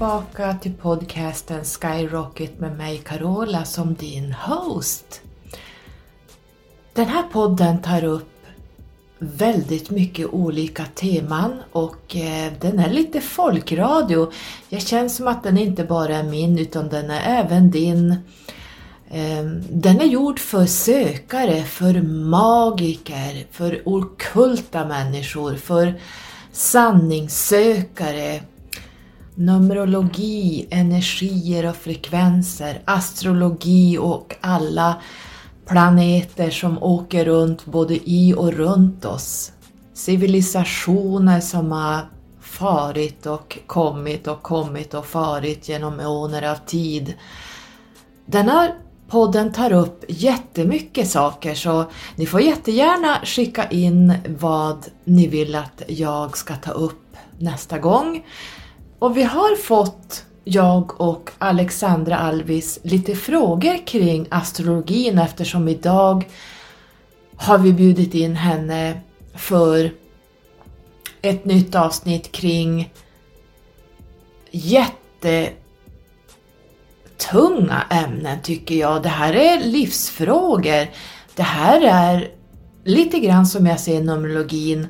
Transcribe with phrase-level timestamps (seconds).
[0.00, 5.20] tillbaka till podcasten Skyrocket med mig Carola som din host.
[6.92, 8.46] Den här podden tar upp
[9.18, 14.32] väldigt mycket olika teman och eh, den är lite folkradio.
[14.68, 18.16] Jag känner som att den inte bara är min utan den är även din.
[19.10, 26.00] Ehm, den är gjord för sökare, för magiker, för okulta människor, för
[26.52, 28.40] sanningssökare,
[29.40, 34.96] Numerologi, energier och frekvenser, astrologi och alla
[35.66, 39.52] planeter som åker runt både i och runt oss.
[39.94, 42.00] Civilisationer som har
[42.40, 47.14] farit och kommit och kommit och farit genom eoner av tid.
[48.26, 48.74] Den här
[49.08, 51.84] podden tar upp jättemycket saker så
[52.16, 58.24] ni får jättegärna skicka in vad ni vill att jag ska ta upp nästa gång.
[59.00, 66.28] Och vi har fått, jag och Alexandra Alvis, lite frågor kring astrologin eftersom idag
[67.36, 69.00] har vi bjudit in henne
[69.34, 69.90] för
[71.22, 72.92] ett nytt avsnitt kring
[74.50, 75.52] jättetunga
[77.90, 79.02] ämnen tycker jag.
[79.02, 80.86] Det här är livsfrågor.
[81.34, 82.30] Det här är
[82.84, 84.86] lite grann som jag ser numerologin.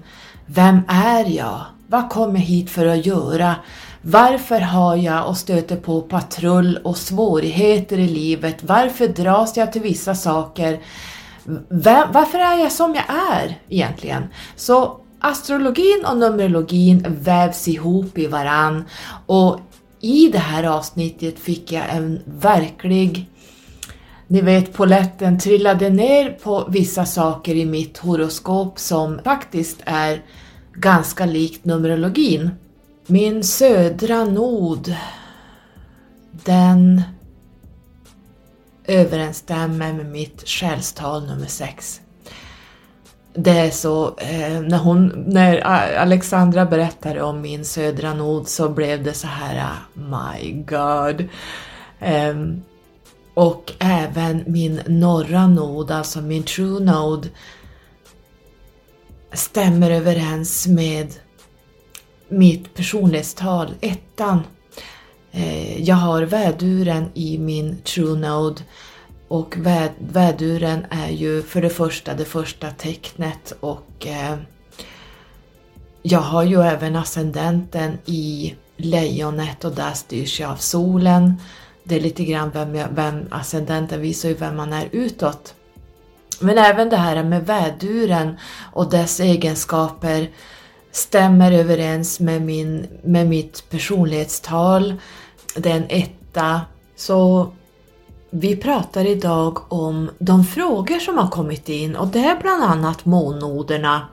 [0.46, 1.64] Vem är jag?
[1.86, 3.54] Vad kom jag hit för att göra?
[4.02, 8.56] Varför har jag och stöter på patrull och svårigheter i livet?
[8.62, 10.80] Varför dras jag till vissa saker?
[12.12, 14.24] Varför är jag som jag är egentligen?
[14.56, 18.84] Så astrologin och numerologin vävs ihop i varann
[19.26, 19.60] och
[20.00, 23.30] i det här avsnittet fick jag en verklig
[24.30, 30.22] ni vet, poletten trillade ner på vissa saker i mitt horoskop som faktiskt är
[30.72, 32.50] ganska likt numerologin.
[33.10, 34.94] Min södra nod,
[36.30, 37.02] den
[38.84, 42.00] överensstämmer med mitt själstal nummer 6.
[43.34, 45.60] Det är så, eh, när, hon, när
[45.96, 51.28] Alexandra berättade om min södra nod så blev det så här, eh, my god.
[52.00, 52.62] Ehm,
[53.34, 57.28] och även min norra nod, alltså min true node,
[59.32, 61.14] stämmer överens med
[62.30, 64.42] mitt personlighetstal, ettan.
[65.32, 68.62] Eh, jag har väduren i min true node
[69.28, 74.36] och väd, väduren är ju för det första det första tecknet och eh,
[76.02, 81.34] jag har ju även ascendenten i lejonet och där styrs jag av solen.
[81.84, 85.54] Det är lite grann vem, jag, vem ascendenten visar ju vem man är utåt.
[86.40, 88.36] Men även det här med väduren
[88.72, 90.30] och dess egenskaper
[90.92, 94.94] stämmer överens med, min, med mitt personlighetstal,
[95.56, 96.60] den etta.
[96.96, 97.52] Så
[98.30, 103.04] vi pratar idag om de frågor som har kommit in och det är bland annat
[103.04, 104.06] månnoderna.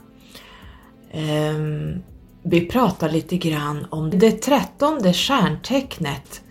[1.13, 2.03] Um,
[2.43, 6.41] vi pratar lite grann om det trettonde stjärntecknet,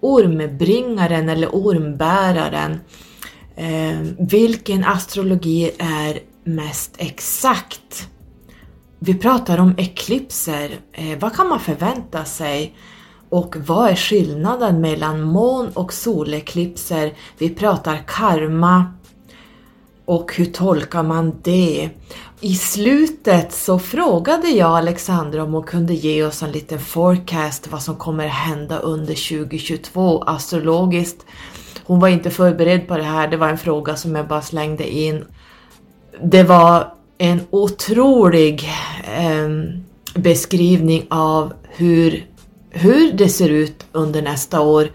[0.00, 2.80] ormbringaren eller ormbäraren.
[3.56, 8.08] Um, vilken astrologi är mest exakt?
[8.98, 10.70] Vi pratar om eklipser.
[10.92, 12.76] Eh, vad kan man förvänta sig?
[13.28, 17.12] Och vad är skillnaden mellan mån och soleklipser?
[17.38, 18.92] Vi pratar karma
[20.04, 21.90] och hur tolkar man det?
[22.40, 27.82] I slutet så frågade jag Alexandra om hon kunde ge oss en liten forecast vad
[27.82, 31.26] som kommer hända under 2022 astrologiskt.
[31.84, 34.88] Hon var inte förberedd på det här, det var en fråga som jag bara slängde
[34.88, 35.24] in.
[36.22, 38.68] Det var en otrolig
[39.16, 39.48] eh,
[40.14, 42.26] beskrivning av hur,
[42.70, 44.88] hur det ser ut under nästa år.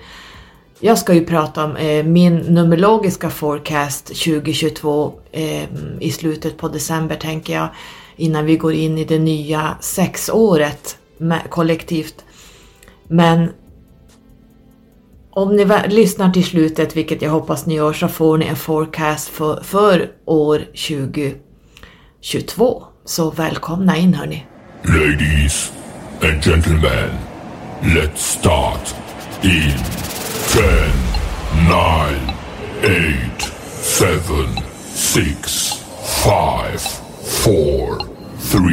[0.80, 5.64] Jag ska ju prata om eh, min numerologiska forecast 2022 eh,
[6.00, 7.68] i slutet på december tänker jag,
[8.16, 12.26] innan vi går in i det nya sexåret med, kollektivt.
[13.08, 13.50] Men
[15.32, 19.28] om ni lyssnar till slutet, vilket jag hoppas ni gör, så får ni en forecast
[19.28, 21.51] för, för år 2022.
[22.22, 22.84] 22.
[23.06, 24.46] Så välkomna in hörni.
[24.84, 25.74] Ladies
[26.24, 27.10] and gentlemen,
[27.82, 28.96] let's start
[29.44, 29.74] in
[30.54, 30.64] 10,
[31.70, 32.34] 9,
[32.84, 33.52] 8,
[33.84, 34.62] 7,
[34.94, 35.72] 6,
[36.24, 36.34] 5,
[37.44, 37.98] 4,
[38.52, 38.68] 3,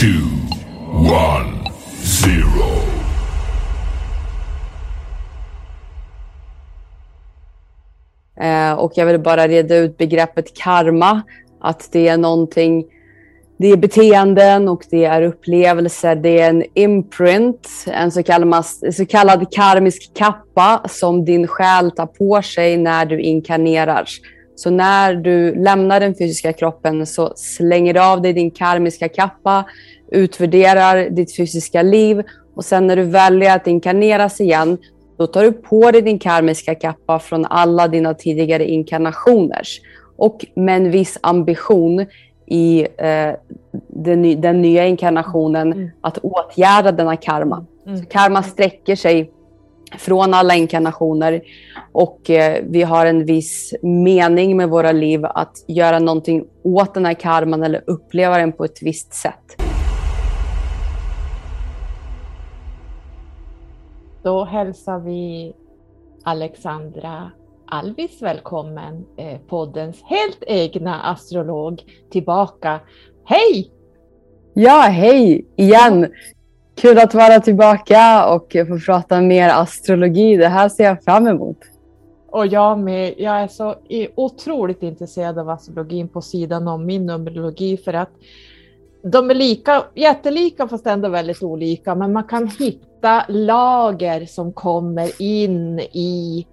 [0.00, 0.06] 2,
[1.06, 1.64] 1,
[2.26, 2.84] 0.
[8.84, 11.22] och jag vill bara reda ut begreppet karma
[11.64, 12.84] att det är någonting
[13.56, 16.16] det är beteenden och det är upplevelser.
[16.16, 22.06] Det är en imprint, en så kallad, så kallad karmisk kappa som din själ tar
[22.06, 24.04] på sig när du inkarnerar.
[24.56, 29.64] Så när du lämnar den fysiska kroppen så slänger du av dig din karmiska kappa,
[30.12, 32.22] utvärderar ditt fysiska liv
[32.56, 34.78] och sen när du väljer att inkarneras igen,
[35.18, 39.62] då tar du på dig din karmiska kappa från alla dina tidigare inkarnationer.
[40.16, 42.06] Och med en viss ambition
[42.46, 43.34] i eh,
[43.88, 45.90] den, den, nya inkarnationen mm.
[46.00, 47.66] att åtgärda denna karma.
[47.86, 48.06] Mm.
[48.06, 49.30] Karma sträcker sig
[49.98, 51.42] från alla inkarnationer
[51.92, 57.06] och eh, vi har en viss mening med våra liv att göra någonting åt den
[57.06, 59.56] här karman eller uppleva den på ett visst sätt.
[64.22, 65.52] Då hälsar vi
[66.22, 67.30] Alexandra
[67.74, 72.80] Alvis välkommen, eh, poddens helt egna astrolog, tillbaka.
[73.24, 73.70] Hej!
[74.54, 76.06] Ja, hej igen!
[76.76, 80.36] Kul att vara tillbaka och få prata mer astrologi.
[80.36, 81.58] Det här ser jag fram emot.
[82.30, 83.14] Och jag med.
[83.18, 83.74] Jag är så
[84.14, 88.10] otroligt intresserad av astrologin på sidan om min numerologi för att
[89.02, 91.94] de är lika, jättelika fast ändå väldigt olika.
[91.94, 96.46] Men man kan hitta lager som kommer in i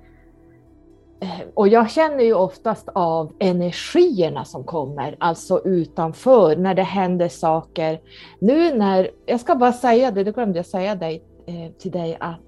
[1.53, 8.01] och jag känner ju oftast av energierna som kommer, alltså utanför, när det händer saker.
[8.39, 12.17] Nu när, jag ska bara säga det, det glömde jag säga dig, eh, till dig,
[12.19, 12.39] att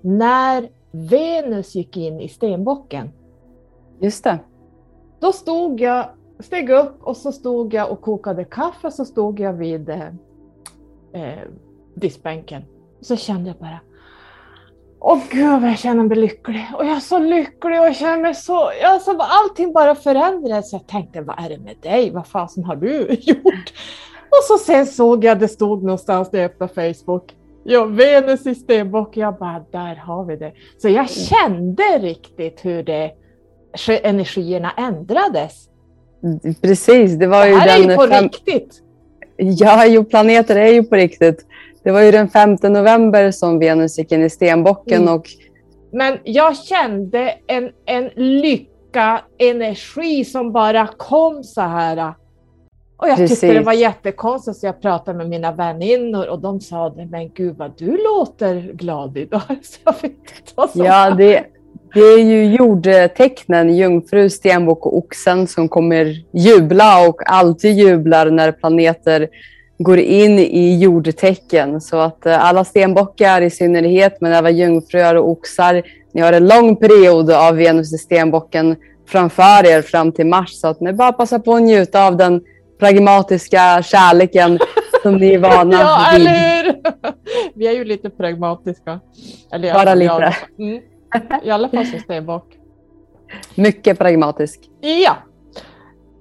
[0.00, 3.10] när Venus gick in i stenbocken.
[4.00, 4.38] Just det.
[5.20, 6.06] Då stod jag,
[6.40, 10.06] steg upp och så stod jag och kokade kaffe, så stod jag vid eh,
[11.12, 11.38] eh
[11.94, 12.62] diskbänken.
[13.00, 13.80] Så kände jag bara,
[15.00, 16.66] Åh gud vad jag känner mig lycklig.
[16.74, 18.70] Och jag är så lycklig och jag känner mig så...
[18.84, 20.72] Alltså, allting bara förändrades.
[20.72, 22.10] Jag tänkte, vad är det med dig?
[22.10, 23.72] Vad fasen har du gjort?
[24.30, 27.34] Och så sen såg jag, det stod någonstans när jag öppnade Facebook.
[27.64, 29.16] Ja, Venus i stenbock.
[29.16, 30.52] Jag bara, där har vi det.
[30.78, 33.12] Så jag kände riktigt hur det,
[34.02, 35.68] energierna ändrades.
[36.62, 37.90] Precis, det var det ju här den...
[37.90, 38.24] är ju på fem...
[38.24, 38.82] riktigt.
[39.36, 41.46] Ja, jo, planeter är ju på riktigt.
[41.82, 45.02] Det var ju den 5 november som Venus gick in i stenbocken.
[45.02, 45.14] Mm.
[45.14, 45.26] Och...
[45.92, 52.14] Men jag kände en, en lycka, energi som bara kom så här.
[52.96, 53.40] Och jag Precis.
[53.40, 57.56] tyckte det var jättekonstigt så jag pratade med mina väninnor och de sa men gud
[57.56, 59.42] vad du låter glad idag.
[60.74, 61.44] Ja, det,
[61.94, 68.52] det är ju jordtecknen, jungfru, stenbock och oxen som kommer jubla och alltid jublar när
[68.52, 69.28] planeter
[69.78, 71.80] går in i jordtecken.
[71.80, 75.82] Så att eh, alla stenbockar i synnerhet, men även jungfrur och oxar,
[76.12, 78.76] ni har en lång period av Venus i stenbocken
[79.06, 80.50] framför er fram till mars.
[80.50, 82.40] Så att ni bara passar på att njuta av den
[82.78, 84.58] pragmatiska kärleken
[85.02, 86.20] som ni är vana ja, vid.
[86.20, 86.74] eller hur!
[87.54, 89.00] Vi är ju lite pragmatiska.
[89.52, 90.36] Eller bara lite.
[90.58, 90.82] Mm.
[91.44, 92.46] I alla fall som stenbock.
[93.54, 94.60] Mycket pragmatisk.
[94.80, 95.16] Ja,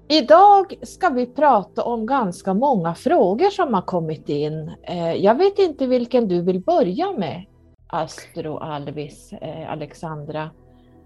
[0.09, 4.71] Idag ska vi prata om ganska många frågor som har kommit in.
[4.83, 7.45] Eh, jag vet inte vilken du vill börja med,
[7.87, 10.49] Astro Alvis, eh, Alexandra.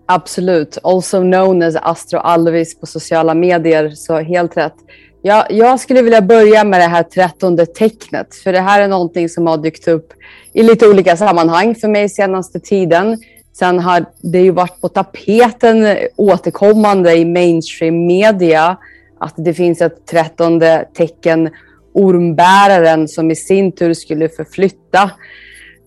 [0.05, 4.75] Absolut, also known as Astro Alvis på sociala medier, så helt rätt.
[5.22, 9.29] Jag, jag skulle vilja börja med det här trettonde tecknet, för det här är någonting
[9.29, 10.13] som har dykt upp
[10.53, 13.17] i lite olika sammanhang för mig senaste tiden.
[13.53, 18.77] Sen har det ju varit på tapeten återkommande i mainstream media
[19.20, 21.50] att det finns ett trettonde tecken,
[21.93, 25.12] ormbäraren, som i sin tur skulle förflytta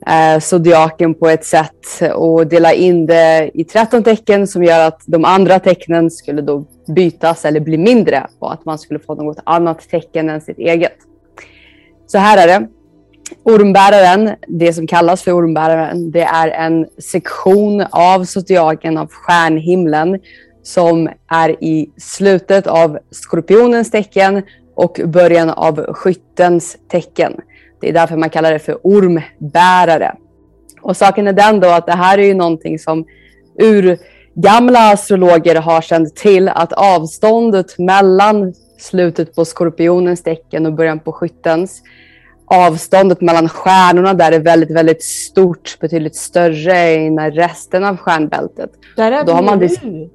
[0.06, 5.02] eh, zodiaken på ett sätt och dela in det i 13 tecken som gör att
[5.06, 9.38] de andra tecknen skulle då bytas eller bli mindre och att man skulle få något
[9.44, 10.97] annat tecken än sitt eget.
[12.06, 12.68] Så här är det.
[13.43, 20.21] Ormbäraren, det som kallas för ormbäraren, det är en sektion av zodiaken, av stjärnhimlen
[20.62, 24.43] som är i slutet av skorpionens tecken
[24.75, 27.40] och början av skyttens tecken.
[27.81, 30.16] Det är därför man kallar det för ormbärare.
[30.83, 33.04] Och saken är den då att det här är ju någonting som
[33.59, 33.99] ur
[34.35, 41.12] gamla astrologer har känt till att avståndet mellan slutet på skorpionens tecken och början på
[41.12, 41.83] skyttens
[42.46, 48.70] avståndet mellan stjärnorna där är väldigt, väldigt stort, betydligt större än resten av stjärnbältet.
[48.96, 49.24] Där är
[49.56, 50.10] vi nu.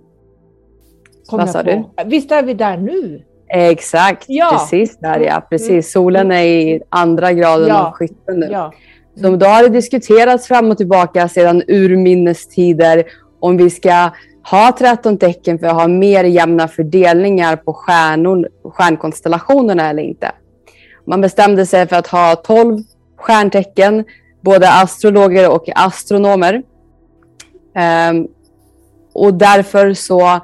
[1.32, 1.84] Vad sa du?
[2.06, 3.22] Visst är vi där nu?
[3.50, 4.50] Exakt, ja.
[4.52, 5.48] precis där ja.
[5.50, 5.70] Precis.
[5.70, 5.84] Mm.
[5.84, 7.88] Solen är i andra graden ja.
[7.88, 8.48] av skytten nu.
[8.52, 8.74] Ja.
[9.22, 13.04] Så då har det diskuterats fram och tillbaka sedan urminnes tider
[13.40, 14.10] om vi ska
[14.50, 20.32] ha 13 tecken för att ha mer jämna fördelningar på stjärnor, stjärnkonstellationerna eller inte
[21.10, 22.84] man bestämde sig för att ha 12
[23.18, 24.04] stjärntecken,
[24.42, 26.64] både astrologer och astronomer.
[28.10, 28.28] Um,
[29.14, 30.40] och därför så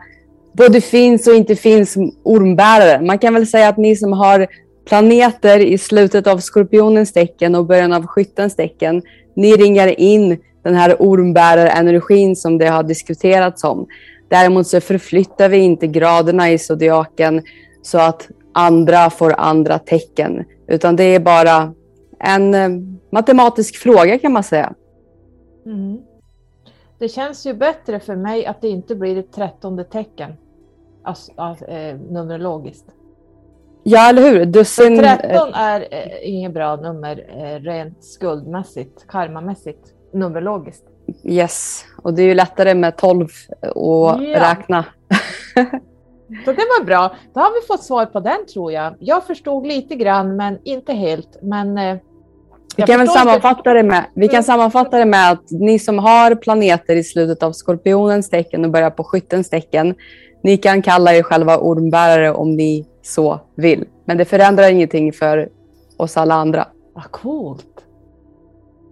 [0.54, 3.02] både finns och inte finns ormbärare.
[3.02, 4.48] Man kan väl säga att ni som har
[4.88, 9.02] planeter i slutet av skorpionens tecken och början av skyttens tecken,
[9.36, 13.88] ni ringar in den här ormbärarenergin som det har diskuterats om.
[14.30, 17.42] Däremot så förflyttar vi inte graderna i zodiaken
[17.82, 21.74] så att andra får andra tecken, utan det är bara
[22.20, 22.70] en eh,
[23.12, 24.74] matematisk fråga kan man säga.
[25.66, 25.98] Mm.
[27.00, 30.34] Det känns ju bättre för mig att det inte blir ett trettonde tecken,
[31.04, 32.86] alltså, alltså, eh, numerologiskt.
[33.84, 34.46] Ja, eller hur?
[34.46, 34.98] Dussin...
[34.98, 40.84] 13 är eh, inget bra nummer eh, rent skuldmässigt, karmamässigt, numerologiskt.
[41.24, 43.28] Yes, och det är ju lättare med 12
[43.62, 44.20] att ja.
[44.22, 44.86] räkna.
[46.46, 47.16] Så det var bra.
[47.34, 48.96] Då har vi fått svar på den tror jag.
[49.00, 51.38] Jag förstod lite grann, men inte helt.
[51.42, 51.98] Men, eh,
[52.78, 56.36] vi kan, väl sammanfatta det med, vi kan sammanfatta det med att ni som har
[56.36, 59.96] planeter i slutet av skorpionens tecken och börjar på skyttens tecken,
[60.44, 63.86] ni kan kalla er själva ormbärare om ni så vill.
[64.06, 65.50] Men det förändrar ingenting för
[65.98, 66.68] oss alla andra.
[66.94, 67.86] Vad coolt!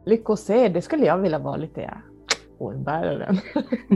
[0.05, 1.81] Lycka se, det skulle jag vilja vara lite.
[1.81, 2.12] Ja
[2.65, 3.39] ormbäraren.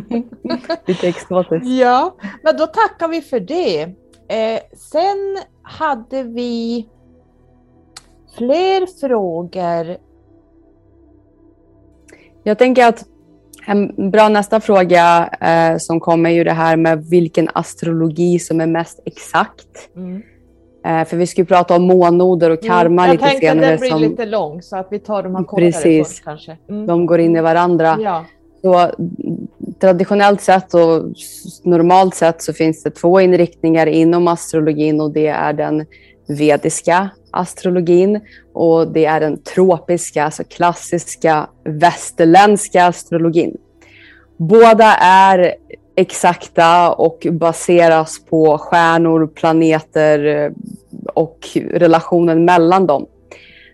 [0.86, 1.66] Lite exotiskt.
[1.66, 3.82] Ja, men då tackar vi för det.
[4.30, 6.88] Eh, sen hade vi
[8.38, 9.98] fler frågor.
[12.44, 13.06] Jag tänker att
[13.66, 18.62] en bra nästa fråga eh, som kommer är ju det här med vilken astrologi som
[18.62, 19.96] är mest exakt.
[19.96, 20.22] Mm.
[20.86, 23.72] Eh, för vi ska ju prata om månoder och karma mm, lite senare.
[23.72, 26.08] Jag tänkte att den blir lite lång så att vi tar de här kortare Precis.
[26.08, 26.58] först kanske.
[26.70, 26.86] Mm.
[26.88, 27.98] De går in i varandra.
[28.00, 28.26] Ja.
[28.68, 28.92] Så
[29.80, 31.04] traditionellt sett och
[31.64, 35.86] normalt sett så finns det två inriktningar inom astrologin och det är den
[36.28, 38.22] vediska astrologin
[38.54, 43.58] och det är den tropiska, alltså klassiska västerländska astrologin.
[44.38, 45.56] Båda är
[45.96, 50.52] exakta och baseras på stjärnor, planeter eh,
[51.14, 53.06] och relationen mellan dem.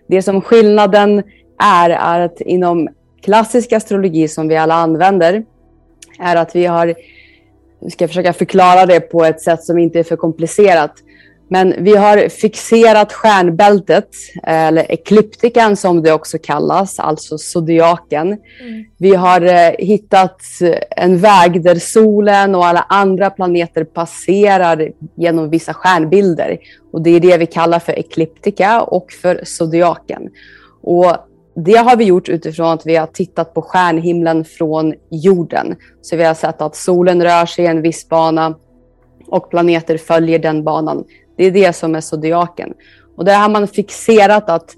[0.08, 1.24] Det som skillnaden
[1.64, 2.90] är, är att inom
[3.24, 5.44] klassisk astrologi som vi alla använder
[6.20, 6.96] är att vi har,
[7.80, 10.94] jag ska försöka förklara det på ett sätt som inte är för komplicerat.
[11.48, 14.10] Men vi har fixerat stjärnbältet,
[14.44, 18.28] eller ekliptikan som det också kallas, alltså zodiaken.
[18.28, 18.86] Mm.
[18.98, 20.42] Vi har eh, hittat
[20.90, 26.58] en väg där solen och alla andra planeter passerar genom vissa stjärnbilder.
[26.92, 30.30] Och det är det vi kallar för ekliptika och för zodiaken.
[30.82, 31.18] Och
[31.56, 35.76] det har vi gjort utifrån att vi har tittat på stjärnhimlen från jorden.
[36.02, 38.56] Så vi har sett att solen rör sig i en viss bana
[39.28, 41.04] och planeter följer den banan.
[41.38, 42.74] Det är det som är zodiaken.
[43.18, 44.76] Och där har man fixerat att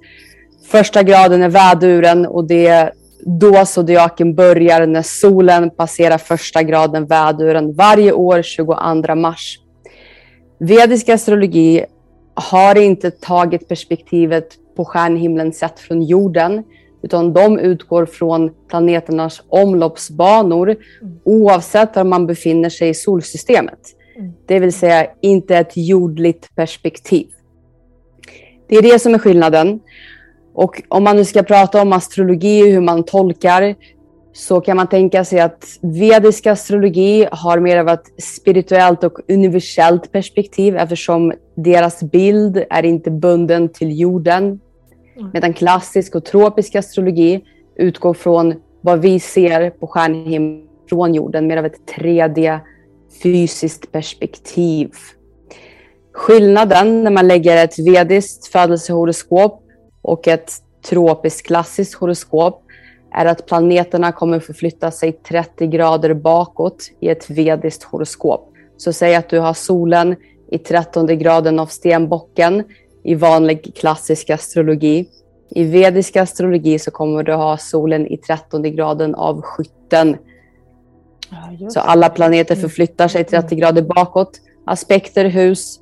[0.72, 2.94] första graden är väduren och det är
[3.26, 9.60] då zodiaken börjar när solen passerar första graden väduren varje år 22 mars.
[10.60, 11.86] Vedisk astrologi
[12.34, 16.64] har inte tagit perspektivet på stjärnhimlen sett från jorden,
[17.04, 20.76] utan de utgår från planeternas omloppsbanor
[21.24, 23.80] oavsett var man befinner sig i solsystemet.
[24.18, 24.34] Mm.
[24.46, 27.28] Det vill säga inte ett jordligt perspektiv.
[28.68, 29.80] Det är det som är skillnaden.
[30.54, 33.76] Och om man nu ska prata om astrologi och hur man tolkar
[34.34, 40.12] så kan man tänka sig att vedisk astrologi har mer av ett spirituellt och universellt
[40.12, 44.60] perspektiv eftersom deras bild är inte bunden till jorden.
[45.18, 45.30] Mm.
[45.34, 47.42] Medan klassisk och tropisk astrologi
[47.76, 52.60] utgår från vad vi ser på stjärnhimlen från jorden, mer av ett 3D
[53.24, 54.92] fysiskt perspektiv.
[56.14, 59.64] Skillnaden när man lägger ett vediskt födelsehoroskop
[60.02, 60.52] och ett
[60.90, 62.62] tropiskt klassiskt horoskop
[63.12, 68.52] är att planeterna kommer förflytta sig 30 grader bakåt i ett vediskt horoskop.
[68.78, 70.16] Så säg att du har solen
[70.52, 72.64] i 13 graden av stenbocken
[73.06, 75.06] i vanlig klassisk astrologi.
[75.50, 80.18] I vedisk astrologi så kommer du ha solen i 13 graden av skytten.
[81.30, 83.60] Ja, så alla planeter förflyttar sig 30 mm.
[83.60, 84.42] grader bakåt.
[84.66, 85.80] Aspekter, hus,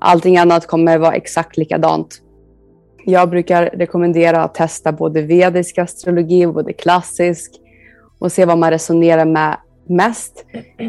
[0.00, 2.22] allting annat kommer vara exakt likadant.
[3.04, 7.52] Jag brukar rekommendera att testa både vedisk astrologi och både klassisk
[8.18, 9.56] och se vad man resonerar med
[9.88, 10.44] mest.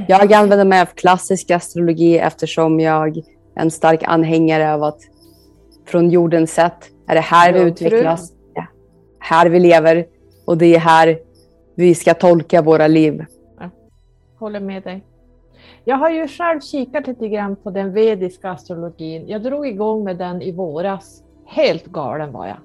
[0.07, 3.23] Jag använder mig av klassisk astrologi eftersom jag är
[3.55, 4.99] en stark anhängare av att
[5.87, 8.33] från jordens sätt är det här vi utvecklas,
[9.19, 10.05] här vi lever
[10.45, 11.19] och det är här
[11.75, 13.25] vi ska tolka våra liv.
[13.59, 13.69] Ja,
[14.39, 15.03] håller med dig.
[15.85, 19.27] Jag har ju själv kikat lite grann på den vediska astrologin.
[19.27, 22.57] Jag drog igång med den i våras helt galen var jag.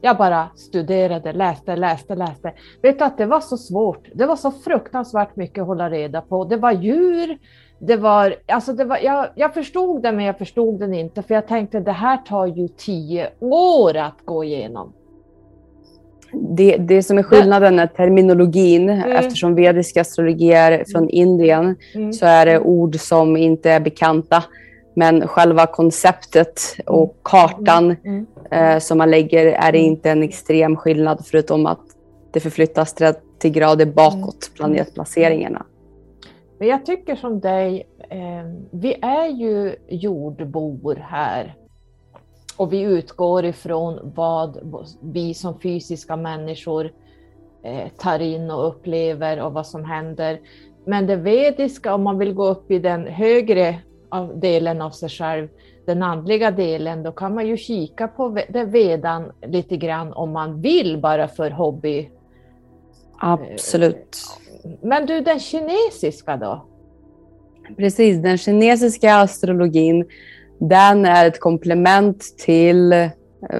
[0.00, 2.52] Jag bara studerade, läste, läste, läste.
[2.82, 4.08] Vet du att det var så svårt.
[4.14, 6.44] Det var så fruktansvärt mycket att hålla reda på.
[6.44, 7.38] Det var djur,
[7.78, 11.34] det var, alltså det var, jag, jag förstod det men jag förstod den inte för
[11.34, 14.92] jag tänkte det här tar ju tio år att gå igenom.
[16.32, 18.90] Det, det som är skillnaden är terminologin.
[18.90, 19.12] Mm.
[19.12, 21.10] Eftersom vedisk astrologi är från mm.
[21.12, 22.12] Indien mm.
[22.12, 24.44] så är det ord som inte är bekanta.
[24.94, 27.16] Men själva konceptet och mm.
[27.22, 28.26] kartan mm.
[28.50, 31.80] eh, som man lägger är det inte en extrem skillnad förutom att
[32.32, 35.66] det förflyttas 30 grader bakåt, planetplaceringarna.
[36.58, 41.54] Men jag tycker som dig, eh, vi är ju jordbor här
[42.56, 44.58] och vi utgår ifrån vad
[45.00, 46.92] vi som fysiska människor
[47.62, 50.40] eh, tar in och upplever och vad som händer.
[50.84, 53.78] Men det vediska, om man vill gå upp i den högre
[54.34, 55.48] delen av sig själv,
[55.86, 60.60] den andliga delen, då kan man ju kika på det vedan lite grann om man
[60.60, 62.10] vill bara för hobby.
[63.18, 64.18] Absolut.
[64.82, 66.64] Men du, den kinesiska då?
[67.76, 70.04] Precis, den kinesiska astrologin
[70.60, 73.08] den är ett komplement till eh,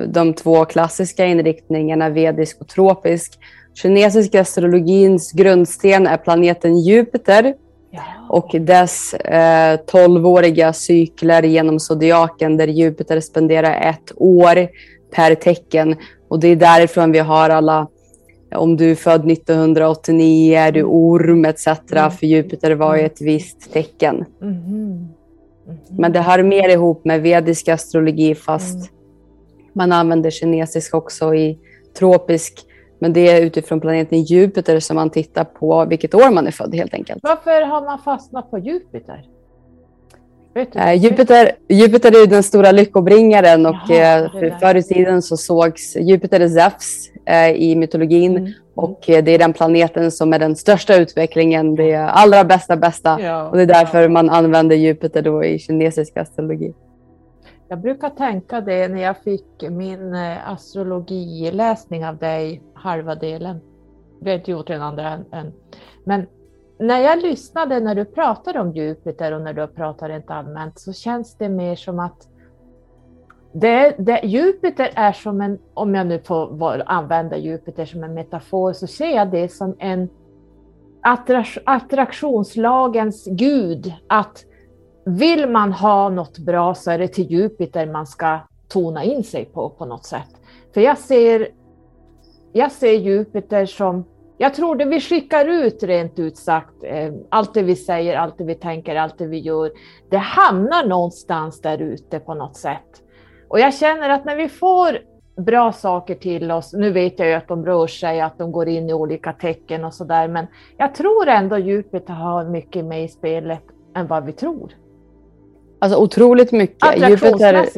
[0.09, 3.39] de två klassiska inriktningarna vedisk och tropisk.
[3.75, 7.55] Kinesiska astrologins grundsten är planeten Jupiter
[7.91, 8.03] ja.
[8.29, 14.69] och dess eh, 12-åriga cykler genom zodiaken där Jupiter spenderar ett år
[15.15, 15.97] per tecken.
[16.29, 17.89] Och det är därifrån vi har alla
[18.55, 21.67] om du är född 1989, är du orm etc.
[21.67, 22.11] Mm.
[22.11, 24.25] För Jupiter var ju ett visst tecken.
[24.43, 24.55] Mm.
[24.55, 25.09] Mm.
[25.91, 28.89] Men det hör mer ihop med vedisk astrologi fast mm.
[29.73, 31.59] man använder kinesisk också i
[31.99, 32.65] tropisk.
[32.99, 36.75] Men det är utifrån planeten Jupiter som man tittar på vilket år man är född
[36.75, 37.21] helt enkelt.
[37.23, 39.25] Varför har man fastnat på Jupiter?
[40.75, 45.97] Eh, Jupiter, Jupiter är den stora lyckobringaren och Jaha, eh, förr i tiden så sågs
[45.97, 47.18] Jupiter Zeus eh,
[47.57, 48.53] i mytologin mm.
[48.75, 53.21] och eh, det är den planeten som är den största utvecklingen, det allra bästa bästa
[53.21, 54.09] ja, och det är därför ja.
[54.09, 56.75] man använder Jupiter då i kinesisk astrologi.
[57.69, 63.61] Jag brukar tänka det när jag fick min eh, astrologiläsning av dig, halva delen.
[64.21, 65.53] Vi har inte gjort den andra än.
[66.05, 66.27] Men
[66.79, 70.93] när jag lyssnade när du pratade om Jupiter och när du pratar rent allmänt så
[70.93, 72.29] känns det mer som att
[73.53, 78.73] det, det, Jupiter är som en, om jag nu får använda Jupiter som en metafor,
[78.73, 80.09] så ser jag det som en
[81.65, 83.93] attraktionslagens gud.
[84.07, 84.45] Att
[85.05, 89.45] vill man ha något bra så är det till Jupiter man ska tona in sig
[89.45, 90.41] på, på något sätt.
[90.75, 91.49] För jag ser,
[92.53, 94.05] jag ser Jupiter som
[94.41, 98.39] jag tror det vi skickar ut rent ut sagt, eh, allt det vi säger, allt
[98.39, 99.71] det vi tänker, allt det vi gör,
[100.11, 103.03] det hamnar någonstans där ute på något sätt.
[103.49, 104.99] Och jag känner att när vi får
[105.37, 108.69] bra saker till oss, nu vet jag ju att de rör sig, att de går
[108.69, 113.09] in i olika tecken och sådär, men jag tror ändå Jupiter har mycket med i
[113.09, 113.63] spelet
[113.97, 114.73] än vad vi tror.
[115.79, 117.11] Alltså otroligt mycket.
[117.11, 117.69] Jupiter,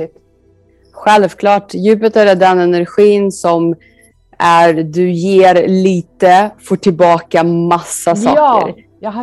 [0.92, 3.74] självklart, Jupiter är den energin som
[4.38, 8.68] är du ger lite, får tillbaka massa saker.
[8.68, 8.74] Ja,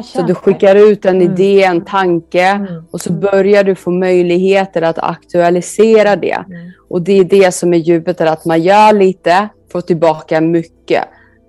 [0.03, 1.31] så du skickar ut en mm.
[1.31, 2.83] idé, en tanke mm.
[2.91, 6.31] och så börjar du få möjligheter att aktualisera det.
[6.31, 6.71] Mm.
[6.89, 11.03] Och det är det som är Jupiter, att man gör lite, får tillbaka mycket.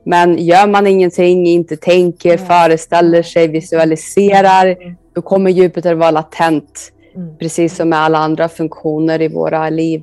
[0.04, 4.96] Men gör man ingenting, inte tänker, föreställer sig, visualiserar, mm.
[5.14, 6.92] då kommer Jupiter vara latent.
[7.16, 7.36] Mm.
[7.36, 10.02] Precis som med alla andra funktioner i våra liv.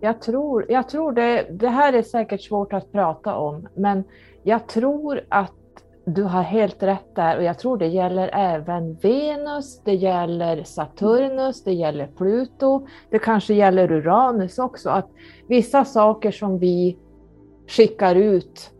[0.00, 4.04] Jag tror, jag tror det, det här är säkert svårt att prata om, men
[4.42, 5.52] jag tror att
[6.14, 11.64] du har helt rätt där och jag tror det gäller även Venus, det gäller Saturnus,
[11.64, 15.08] det gäller Pluto, det kanske gäller Uranus också, att
[15.46, 16.96] vissa saker som vi
[17.68, 18.70] skickar ut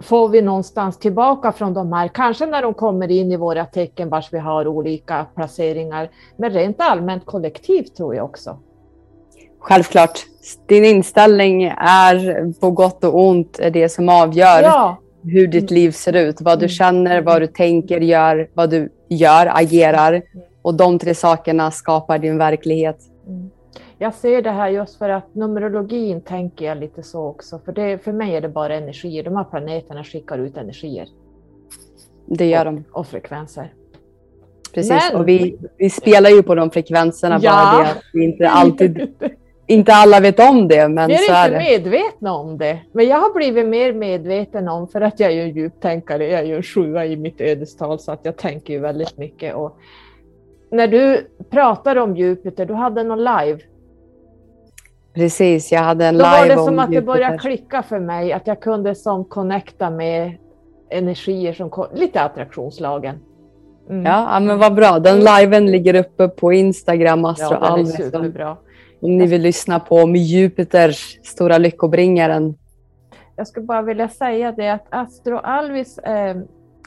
[0.00, 4.08] får vi någonstans tillbaka från de här, kanske när de kommer in i våra tecken
[4.08, 8.58] vars vi har olika placeringar, men rent allmänt kollektivt tror jag också.
[9.58, 10.26] Självklart.
[10.66, 14.96] Din inställning är på gott och ont det som avgör ja.
[15.24, 16.40] Hur ditt liv ser ut.
[16.40, 20.22] Vad du känner, vad du tänker, gör, vad du gör, agerar.
[20.62, 22.98] Och de tre sakerna skapar din verklighet.
[23.26, 23.50] Mm.
[23.98, 27.58] Jag ser det här just för att numerologin tänker jag lite så också.
[27.64, 29.22] För, det, för mig är det bara energier.
[29.22, 31.08] De här planeterna skickar ut energier.
[32.26, 32.84] Det gör och, de.
[32.92, 33.72] Och frekvenser.
[34.74, 35.20] Precis, Men...
[35.20, 37.38] och vi, vi spelar ju på de frekvenserna.
[37.42, 37.50] Ja.
[37.50, 39.14] Bara det att vi inte alltid
[39.66, 41.58] inte alla vet om det, men Vi är så inte är det.
[41.58, 42.78] medvetna om det.
[42.92, 46.44] Men jag har blivit mer medveten om, för att jag är ju djuptänkare, jag är
[46.44, 49.54] ju en sjua i mitt ödestal, så att jag tänker ju väldigt mycket.
[49.54, 49.76] Och
[50.70, 53.58] när du pratar om Jupiter, du hade någon live.
[55.14, 57.50] Precis, jag hade en Då var live det om som att det började Jupiter.
[57.50, 60.32] klicka för mig, att jag kunde som connecta med
[60.90, 63.16] energier som lite attraktionslagen.
[63.90, 64.04] Mm.
[64.04, 64.98] Ja, men vad bra.
[64.98, 68.56] Den liven ligger uppe på Instagram, Astro ja den är superbra
[69.04, 72.54] om ni vill lyssna på om Jupiters stora lyckobringaren.
[73.36, 76.36] Jag skulle bara vilja säga det att Astro Alvis eh,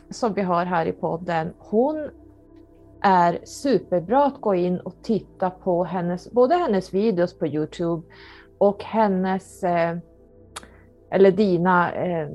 [0.09, 2.09] som vi har här i podden, hon
[3.01, 8.03] är superbra att gå in och titta på hennes, både hennes videos på Youtube
[8.57, 9.97] och hennes, eh,
[11.11, 12.29] eller dina eh,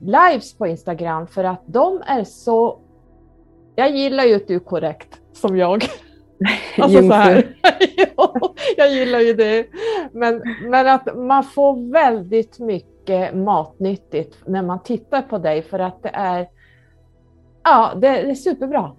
[0.00, 2.78] lives på Instagram för att de är så,
[3.74, 5.84] jag gillar ju att du är korrekt som jag.
[6.78, 7.56] Alltså så här.
[8.16, 8.34] ja,
[8.76, 9.66] jag gillar ju det.
[10.12, 16.02] Men, men att man får väldigt mycket matnyttigt när man tittar på dig för att
[16.02, 16.48] det är,
[17.64, 18.92] ja, det, det är superbra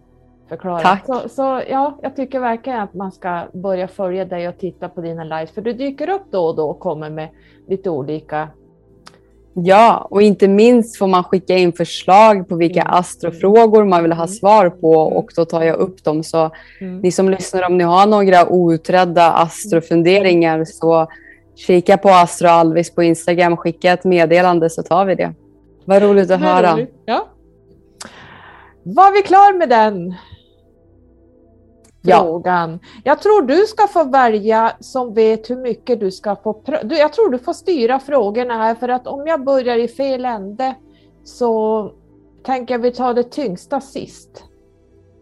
[0.50, 0.84] förklarat.
[0.84, 1.06] Tack.
[1.06, 5.02] Så, så ja, jag tycker verkligen att man ska börja följa dig och titta på
[5.02, 7.30] dina lives för du dyker upp då och då och kommer med
[7.68, 8.48] lite olika
[9.54, 12.94] Ja, och inte minst får man skicka in förslag på vilka Mm.
[12.94, 14.28] astrofrågor man vill ha Mm.
[14.28, 15.18] svar på Mm.
[15.18, 16.24] och då tar jag upp dem.
[16.24, 17.00] Så Mm.
[17.00, 21.08] ni som lyssnar, om ni har några outredda astrofunderingar så
[21.56, 25.34] kika på Astro Alvis på Instagram, skicka ett meddelande så tar vi det.
[25.86, 26.74] Vad roligt att höra.
[26.74, 26.94] roligt.
[27.06, 27.28] Ja.
[28.84, 30.16] Var vi klar med den
[32.02, 32.22] Ja.
[32.24, 32.80] frågan?
[33.04, 36.62] Jag tror du ska få välja som vet hur mycket du ska få...
[36.84, 40.26] Du, jag tror du får styra frågorna här för att om jag börjar i fel
[40.26, 40.76] ände
[41.24, 41.92] så
[42.46, 44.44] tänker jag vi tar det tyngsta sist.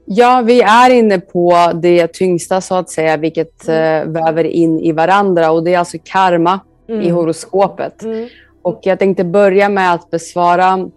[0.05, 4.07] Ja, vi är inne på det tyngsta så att säga, vilket Mm.
[4.15, 8.03] eh, väver in i varandra och det är alltså karma i horoskopet.
[8.03, 8.29] Mm.
[8.61, 10.89] Och jag tänkte börja med att besvara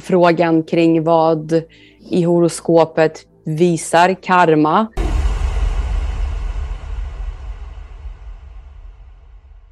[0.00, 1.62] frågan kring vad
[2.10, 4.86] i horoskopet visar karma.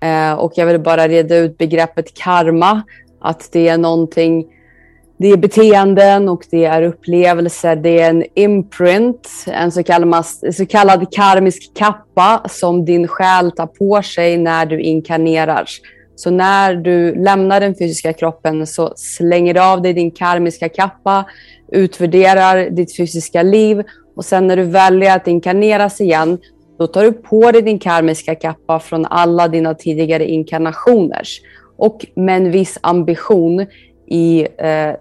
[0.00, 2.82] Eh, och jag vill bara reda ut begreppet karma.
[3.20, 4.46] Att det är någonting,
[5.18, 7.76] det är beteenden och det är upplevelser.
[7.76, 13.66] Det är en imprint, en så kallad, så kallad karmisk kappa som din själ tar
[13.66, 15.64] på sig när du inkarnerar.
[16.16, 21.24] Så när du lämnar den fysiska kroppen så slänger du av dig din karmiska kappa,
[21.74, 23.82] utvärderar ditt fysiska liv
[24.16, 26.38] och sen när du väljer att inkarneras igen,
[26.78, 31.22] då tar du på dig din karmiska kappa från alla dina tidigare inkarnationer.
[31.76, 33.66] Och med en viss ambition
[34.06, 34.92] i eh,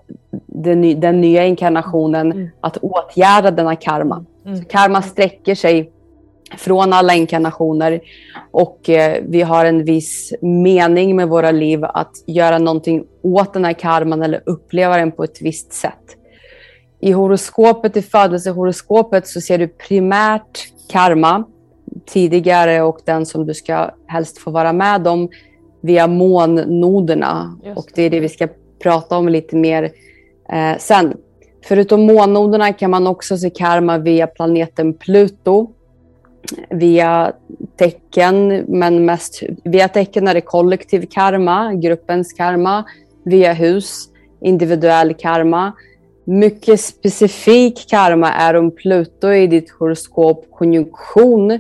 [0.48, 2.50] den, den nya inkarnationen Mm.
[2.62, 4.26] att åtgärda denna karma.
[4.46, 4.58] Mm.
[4.58, 5.92] Så karma sträcker sig
[6.58, 8.02] från alla inkarnationer
[8.52, 13.66] och eh, vi har en viss mening med våra liv att göra någonting åt den
[13.66, 16.18] här karman eller uppleva den på ett visst sätt.
[17.04, 21.44] I horoskopet, i födelsehoroskopet så ser du primärt karma
[22.06, 25.30] tidigare och den som du ska helst få vara med om
[25.82, 27.60] via månnoderna.
[27.64, 28.48] Just Och det är det vi ska
[28.84, 29.84] prata om lite mer
[30.50, 31.14] eh, sen.
[31.66, 35.70] Förutom månnoderna kan man också se karma via planeten Pluto.
[36.70, 37.34] Via
[37.78, 42.86] tecken, men mest via tecken är det kollektiv karma, gruppens karma.
[43.26, 44.10] Via hus,
[44.42, 45.74] individuell karma.
[46.26, 51.60] Mycket specifik karma är om Pluto i ditt horoskop konjunktion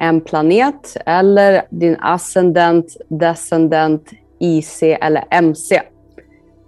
[0.00, 5.82] en planet eller din ascendent, descendent, IC eller MC.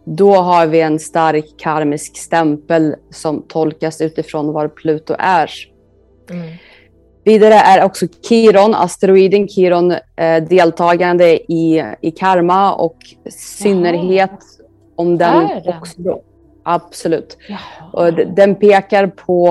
[0.05, 5.51] Då har vi en stark karmisk stämpel som tolkas utifrån var Pluto är.
[6.31, 6.49] Mm.
[7.25, 12.97] Vidare är också Kiron, asteroiden Kiron, eh, deltagande i, i karma och
[13.31, 14.39] synnerhet
[14.97, 15.79] om den, den?
[15.79, 16.21] också...
[16.75, 17.39] Absolut.
[17.93, 19.49] Och den pekar på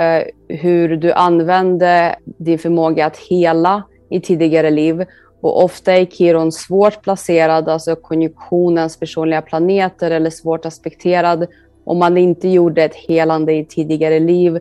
[0.00, 5.04] eh, hur du använde din förmåga att hela i tidigare liv.
[5.40, 11.46] Och ofta är Kiron svårt placerad, alltså konjunktionens personliga planeter eller svårt aspekterad
[11.84, 14.60] om man inte gjorde ett helande i tidigare liv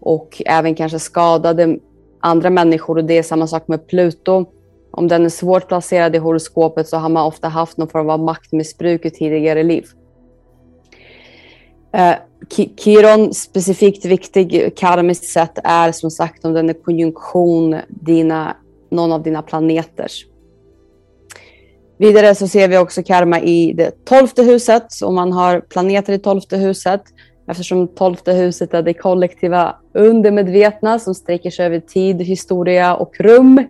[0.00, 1.78] och även kanske skadade
[2.20, 2.98] andra människor.
[2.98, 4.44] Och det är samma sak med Pluto.
[4.90, 8.20] Om den är svårt placerad i horoskopet så har man ofta haft någon form av
[8.20, 9.86] maktmissbruk i tidigare liv.
[11.92, 12.14] Eh,
[12.76, 18.56] Kiron specifikt viktig karmiskt sett är som sagt om den är konjunktion dina,
[18.90, 20.26] någon av dina planeters.
[21.98, 24.86] Vidare så ser vi också karma i det tolfte huset.
[25.02, 27.02] Om man har planeter i tolfte huset.
[27.48, 33.64] Eftersom tolfte huset är det kollektiva undermedvetna som sträcker sig över tid, historia och rum.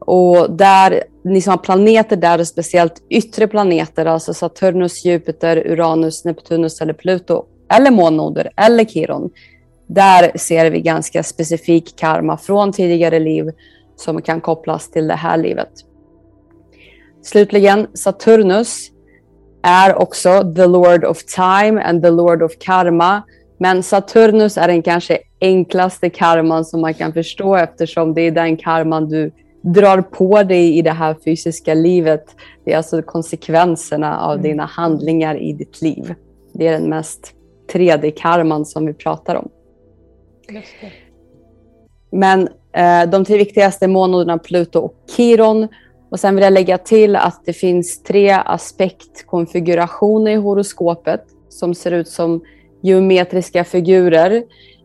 [0.00, 6.24] Och där, ni som har planeter där, och speciellt yttre planeter, alltså Saturnus, Jupiter, Uranus,
[6.24, 9.30] Neptunus eller Pluto, eller månnoder eller Kiron.
[9.86, 13.50] Där ser vi ganska specifik karma från tidigare liv
[13.96, 15.70] som kan kopplas till det här livet.
[17.22, 18.90] Slutligen, Saturnus
[19.62, 23.22] är också the Lord of Time and the Lord of Karma.
[23.58, 28.56] Men Saturnus är den kanske enklaste karman som man kan förstå eftersom det är den
[28.56, 32.36] karman du drar på dig i det här fysiska livet.
[32.64, 34.42] Det är alltså konsekvenserna av mm.
[34.42, 36.14] dina handlingar i ditt liv.
[36.52, 37.34] Det är den mest
[37.72, 39.48] 3D-karman som vi pratar om.
[42.12, 45.68] Men eh, de tre viktigaste månaderna Pluto och Kiron.
[46.10, 51.90] Och sen vill jag lägga till att det finns tre aspektkonfigurationer i horoskopet som ser
[51.90, 52.40] ut som
[52.82, 54.42] geometriska figurer.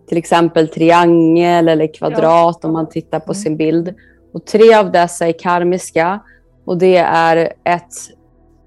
[0.07, 2.67] Till exempel triangel eller kvadrat ja.
[2.67, 3.43] om man tittar på mm.
[3.43, 3.93] sin bild.
[4.35, 6.19] Och tre av dessa är karmiska
[6.65, 7.93] och det är ett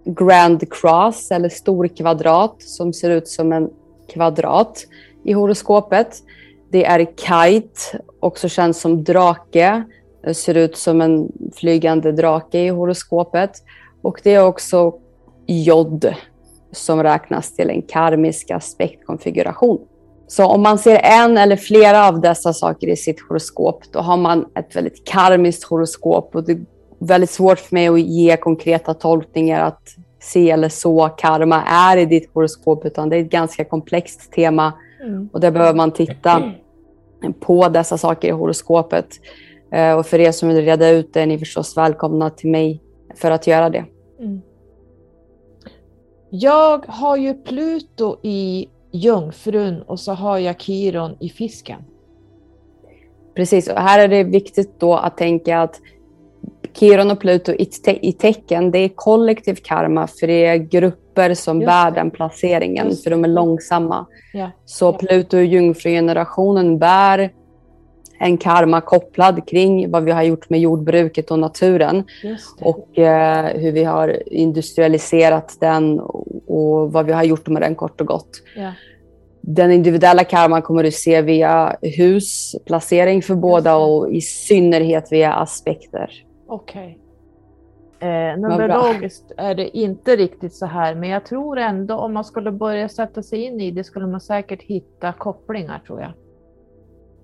[0.05, 3.71] grand cross eller stor kvadrat som ser ut som en
[4.13, 4.87] kvadrat
[5.25, 6.23] i horoskopet.
[6.71, 9.85] Det är kite, också känns som drake.
[10.33, 13.51] Ser ut som en flygande drake i horoskopet.
[14.03, 14.95] Och det är också
[15.47, 16.15] jod
[16.73, 19.79] som räknas till en karmisk aspektkonfiguration.
[20.29, 24.17] Så om man ser en eller flera av dessa saker i sitt horoskop, då har
[24.17, 26.61] man ett väldigt karmiskt horoskop och det är
[26.99, 29.83] väldigt svårt för mig att ge konkreta tolkningar att
[30.21, 34.73] se eller så karma är i ditt horoskop, utan det är ett ganska komplext tema
[35.03, 35.29] mm.
[35.33, 36.53] och där behöver man titta
[37.41, 39.09] på dessa saker i horoskopet.
[39.73, 42.83] Eh, och för er som vill reda ut det är ni förstås välkomna till mig
[43.15, 43.85] för att göra det.
[44.21, 44.41] Mm.
[46.31, 51.81] Jag har ju Pluto i Jungfrun och så har jag Kiron i Fisken.
[53.35, 55.81] Precis, och här är det viktigt då att tänka att
[56.73, 61.35] Kiron och Pluto i, te i tecken, det är kollektiv karma för det är grupper
[61.35, 64.07] som bär den placeringen för de är långsamma.
[64.33, 64.51] Ja.
[64.65, 67.31] Så Pluto och Jungfrugenerationen bär
[68.19, 72.05] en karma kopplad kring vad vi har gjort med jordbruket och naturen
[72.61, 76.01] och eh, hur vi har industrialiserat den
[76.49, 78.43] och vad vi har gjort med den kort och gott.
[78.57, 78.73] Ja.
[79.41, 86.25] Den individuella karman kommer du se via husplacering för båda och i synnerhet via aspekter.
[86.47, 86.99] Okej.
[86.99, 87.09] Okay.
[88.01, 92.53] Eh, numerologiskt är det inte riktigt så här, men jag tror ändå om man skulle
[92.53, 96.13] börja sätta sig in i det skulle man säkert hitta kopplingar tror jag.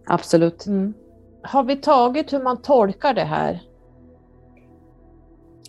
[0.06, 0.66] Absolut.
[0.66, 0.94] Mm.
[1.42, 3.62] Har vi tagit hur man tolkar det här?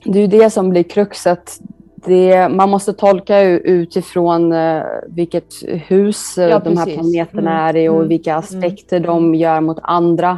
[0.06, 1.60] Det är ju det som blir kruxet.
[2.06, 5.54] Det, man måste tolka utifrån uh, vilket
[5.88, 7.76] hus uh, ja, de här planeterna mm.
[7.76, 8.08] är i och mm.
[8.08, 8.40] vilka mm.
[8.40, 9.08] aspekter mm.
[9.08, 10.38] de gör mot andra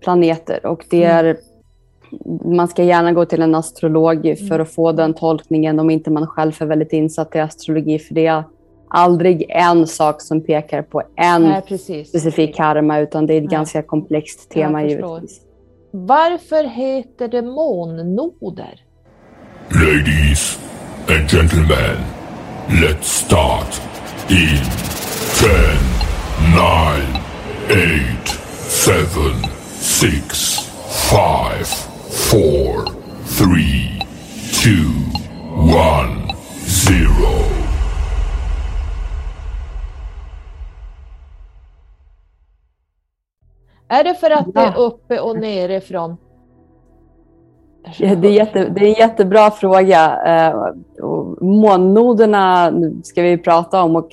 [0.00, 0.66] planeter.
[0.66, 1.26] Och det mm.
[1.26, 1.36] är,
[2.56, 6.26] man ska gärna gå till en astrolog för att få den tolkningen om inte man
[6.26, 7.98] själv är väldigt insatt i astrologi.
[7.98, 8.44] För det
[8.94, 13.52] aldrig en sak som pekar på en Nej, specifik karma, utan det är ett Nej.
[13.52, 15.40] ganska komplext tema givetvis.
[15.90, 18.80] Varför heter det månnoder?
[19.68, 20.71] Ladies
[21.12, 21.98] and gentlemen,
[22.80, 23.80] let's start
[24.30, 24.64] in
[25.36, 25.76] 10,
[26.54, 27.20] 9,
[27.68, 29.42] 8, 7,
[29.78, 30.58] 6,
[31.10, 31.64] 5,
[32.30, 32.84] 4,
[33.36, 34.00] 3,
[34.52, 34.70] 2,
[35.68, 36.32] 1,
[36.88, 37.52] 0.
[43.88, 46.16] Är det för att det är uppe och nerifrån?
[47.98, 50.18] Det, är jätte, det är en jättebra fråga.
[50.26, 50.66] Eh,
[51.40, 54.08] månnoderna ska vi prata om och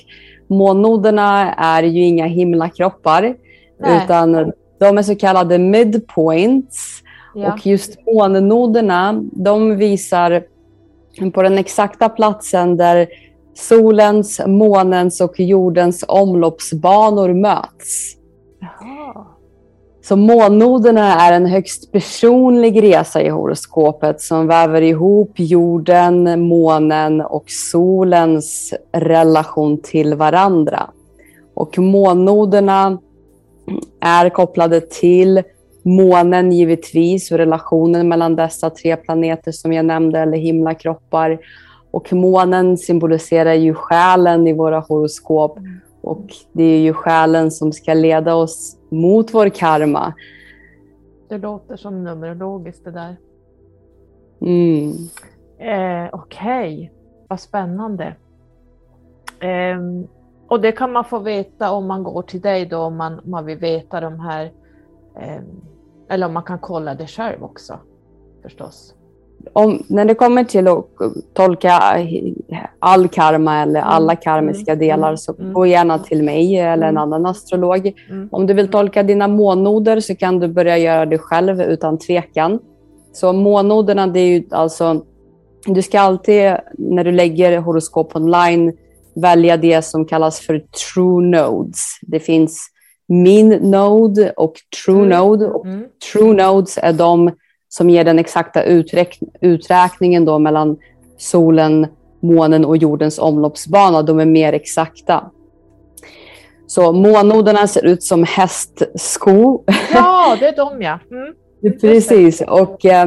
[0.46, 3.34] månnoderna är ju inga himlakroppar
[3.80, 4.04] Nej.
[4.04, 7.02] utan de är så kallade midpoints.
[7.34, 7.52] Ja.
[7.52, 10.42] Och just månnoderna de visar
[11.34, 13.06] på den exakta platsen där
[13.54, 18.16] solens, månens och jordens omloppsbanor möts.
[20.02, 27.44] Så månnoderna är en högst personlig resa i horoskopet som väver ihop jorden, månen och
[27.46, 30.90] solens relation till varandra.
[31.54, 32.98] Och månnoderna
[34.00, 35.42] är kopplade till
[35.82, 41.38] månen givetvis och relationen mellan dessa tre planeter som jag nämnde, eller himlakroppar.
[41.90, 45.58] Och månen symboliserar ju själen i våra horoskop.
[46.02, 50.14] Och det är ju själen som ska leda oss mot vår karma.
[51.28, 53.16] Det låter som numerologiskt det där.
[54.40, 54.92] Mm.
[55.58, 56.90] Eh, Okej, okay.
[57.28, 58.16] vad spännande.
[59.40, 59.78] Eh,
[60.48, 63.44] och det kan man få veta om man går till dig då, om man, man
[63.44, 64.52] vill veta de här,
[65.16, 65.42] eh,
[66.08, 67.78] eller om man kan kolla det själv också
[68.42, 68.94] förstås
[69.52, 70.86] om, när det kommer till att
[71.34, 71.82] tolka
[72.78, 73.92] all karma eller mm.
[73.92, 74.78] alla karmiska mm.
[74.78, 75.52] delar så mm.
[75.52, 77.92] gå gärna till mig eller en annan astrolog.
[78.30, 82.58] Om du vill tolka dina månoder så kan du börja göra det själv utan tvekan.
[83.12, 85.04] Så månoderna det är ju alltså
[85.66, 88.72] du ska alltid när du lägger horoskop online
[89.14, 91.84] välja det som kallas för true nodes.
[92.02, 92.70] Det finns
[93.08, 95.46] min node och true node.
[95.46, 95.66] Och
[96.12, 97.30] true nodes är de
[97.72, 100.76] som ger den exakta uträk- uträkningen då mellan
[101.18, 101.86] solen,
[102.20, 104.02] månen och jordens omloppsbana.
[104.02, 105.30] De är mer exakta.
[106.66, 109.64] Så månnoderna ser ut som hästsko.
[109.92, 110.98] Ja, det är de ja.
[111.10, 111.34] Mm.
[111.80, 112.40] Precis.
[112.40, 113.06] Och eh,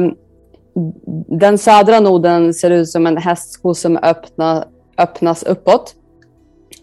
[1.28, 4.64] den södra noden ser ut som en hästsko som öppna,
[4.98, 5.94] öppnas uppåt.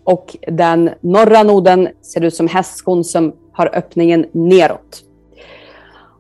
[0.04, 5.04] Och den norra noden ser ut som hästskon som har öppningen neråt.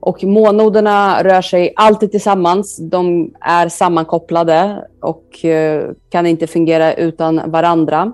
[0.01, 2.77] Och månnoderna rör sig alltid tillsammans.
[2.77, 8.13] De är sammankopplade och eh, kan inte fungera utan varandra.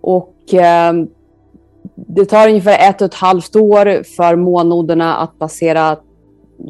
[0.00, 0.92] Och eh,
[1.94, 5.96] det tar ungefär ett och ett halvt år för månnoderna att passera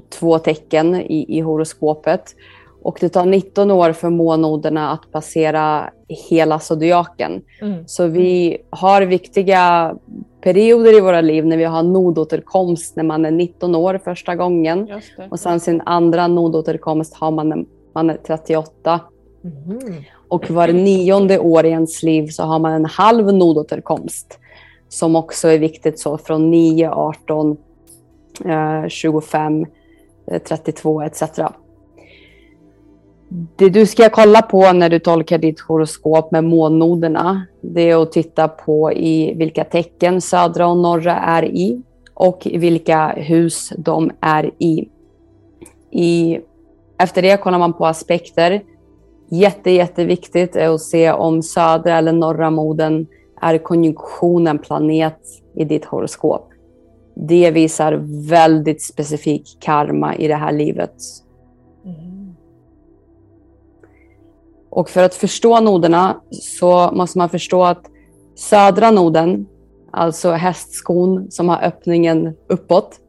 [0.08, 2.34] två tecken i, i horoskopet.
[2.82, 7.42] Och det tar 19 år för månnoderna att passera hela zodiaken.
[7.60, 7.84] Mm.
[7.86, 9.94] Så vi har viktiga
[10.40, 14.88] perioder i våra liv när vi har nodåterkomst när man är 19 år första gången.
[15.30, 19.00] Och sen sin andra nodåterkomst har man när man är 38.
[19.42, 20.04] Mhm.
[20.28, 24.38] Och var nionde år i ens liv så har man en halv nodåterkomst.
[24.88, 27.56] Som också är viktigt så från 9, 18,
[28.44, 29.66] eh, 25,
[30.30, 31.22] eh, 32 etc.
[33.56, 38.12] Det du ska kolla på när du tolkar ditt horoskop med månnoderna, det är att
[38.12, 41.82] titta på i vilka tecken södra och norra är i
[42.14, 44.88] och i vilka hus de är i.
[45.90, 46.40] i
[46.98, 48.62] efter det kollar man på aspekter.
[49.30, 53.06] Jätte, jätteviktigt är att se om södra eller norra moden
[53.40, 55.20] är konjunktionen planet
[55.56, 56.48] i ditt horoskop.
[57.14, 57.92] Det visar
[58.28, 60.94] väldigt specifik karma i det här livet.
[61.84, 62.19] Mm.
[64.70, 67.82] Och för att förstå noderna så måste man förstå att
[68.36, 69.46] södra noden,
[69.92, 73.00] alltså hästskon som har öppningen uppåt,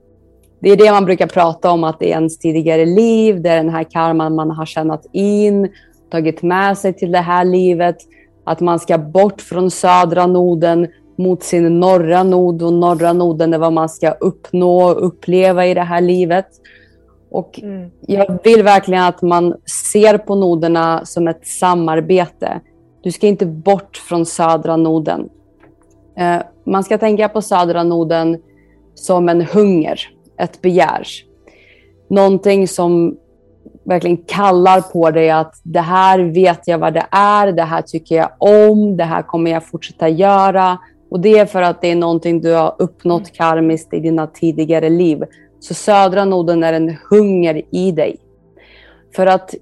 [0.62, 3.58] det är det man brukar prata om att det är ens tidigare liv, det är
[3.58, 5.69] den här karman man har tjänat in,
[6.12, 7.95] tagit med sig till det här livet,
[8.43, 13.58] att man ska bort från södra noden mot sin norra nod och norra noden är
[13.58, 16.47] vad man ska uppnå och uppleva i det här livet.
[17.32, 17.89] Och Mm.
[18.08, 19.56] jag vill verkligen att man
[19.94, 22.60] ser på noderna som ett samarbete.
[23.04, 25.30] Du ska inte bort från södra noden.
[26.17, 28.38] Eh, Man ska tänka på södra noden
[28.96, 30.00] som en hunger,
[30.38, 31.08] ett begär.
[32.10, 33.17] Någonting som
[33.84, 38.15] verkligen kallar på dig att det här vet jag vad det är, det här tycker
[38.15, 40.78] jag om, det här kommer jag fortsätta göra.
[41.12, 44.89] Och det är för att det är någonting du har uppnått karmiskt i dina tidigare
[44.89, 45.24] liv.
[45.62, 48.17] Så södra noden är en hunger i dig.
[49.15, 49.56] För att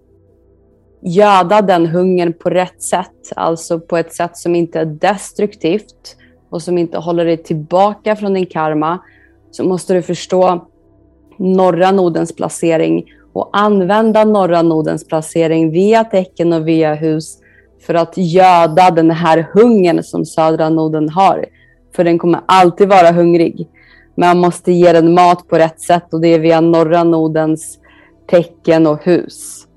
[1.01, 6.17] göda den hungern på rätt sätt, alltså på ett sätt som inte är destruktivt
[6.49, 8.99] och som inte håller dig tillbaka från din karma,
[9.51, 10.67] så måste du förstå
[11.38, 17.38] norra nodens placering och använda norra nodens placering via tecken och via hus
[17.85, 21.45] för att göda den här hungern som södra noden har.
[21.95, 23.67] För den kommer alltid vara hungrig.
[24.19, 27.79] Man måste ge den mat på rätt sätt och det är via norra nodens
[28.27, 29.67] tecken och hus.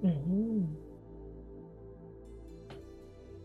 [0.00, 0.76] Mhm.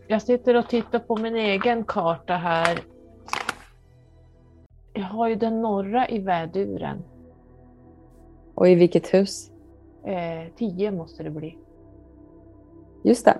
[0.07, 2.79] Jag sitter och tittar på min egen karta här.
[4.93, 7.03] Jag har ju den norra i väduren.
[8.53, 9.51] Och i vilket hus?
[10.03, 11.57] Eh, tio måste det bli.
[13.03, 13.37] Just det.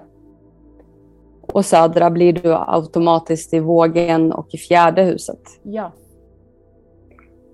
[1.41, 5.41] Och södra blir du automatiskt i vågen och i fjärde huset.
[5.63, 5.91] Ja,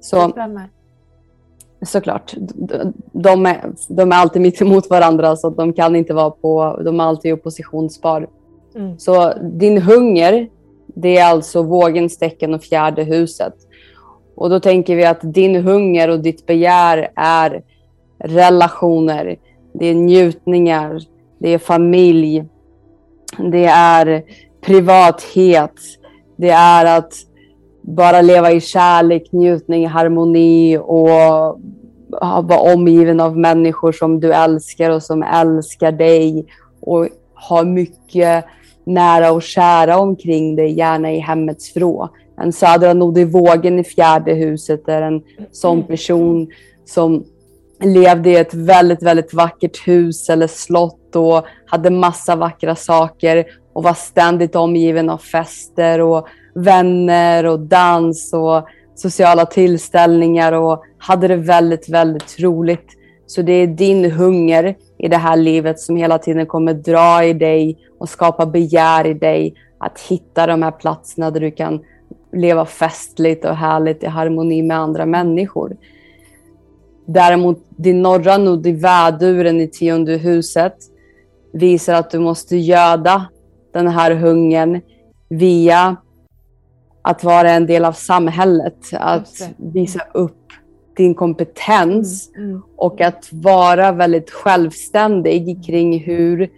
[0.02, 0.34] Så
[1.86, 2.34] såklart,
[3.12, 6.99] de är, de är alltid mitt emot varandra så de kan inte vara på, de
[6.99, 8.28] är alltid oppositionspar.
[8.76, 8.99] Mm.
[8.99, 10.49] Så din hunger,
[10.86, 13.54] det är alltså vågens tecken och fjärde huset.
[14.36, 17.64] Och då tänker vi att din hunger och ditt begär är
[18.20, 19.36] relationer,
[19.74, 21.02] det är njutningar,
[21.39, 22.45] det är familj,
[23.52, 24.24] det är
[24.62, 25.74] privathet,
[26.36, 27.14] det är att
[27.82, 31.60] bara leva i kärlek, njutning, harmoni och
[32.44, 36.46] vara omgiven av människor som du älskar och som älskar dig
[36.80, 37.08] och
[37.50, 38.46] ha mycket
[38.86, 42.10] nära och kära omkring dig, gärna i hemmets vrå.
[42.38, 45.22] En södra nod i vågen i fjärde huset är en
[45.52, 46.48] sån person
[46.86, 47.24] som
[47.84, 53.84] levde i ett väldigt, väldigt vackert hus eller slott och hade massa vackra saker och
[53.84, 61.36] var ständigt omgiven av fester och vänner och dans och sociala tillställningar och hade det
[61.36, 62.88] väldigt, väldigt roligt.
[63.28, 67.34] Så det är din hunger i det här livet som hela tiden kommer dra i
[67.34, 71.80] dig och skapa begär i dig att hitta de här platserna där du kan
[72.34, 75.78] leva festligt och härligt i harmoni med andra människor.
[77.06, 80.76] Däremot din norra nod i väduren i tionde huset
[81.54, 83.26] visar att du måste göda
[83.74, 84.82] den här hungern
[85.30, 85.95] via
[87.02, 90.38] att vara en del av samhället, att visa upp
[90.97, 92.62] din kompetens mm, mm.
[92.78, 96.49] och att vara väldigt självständig kring hur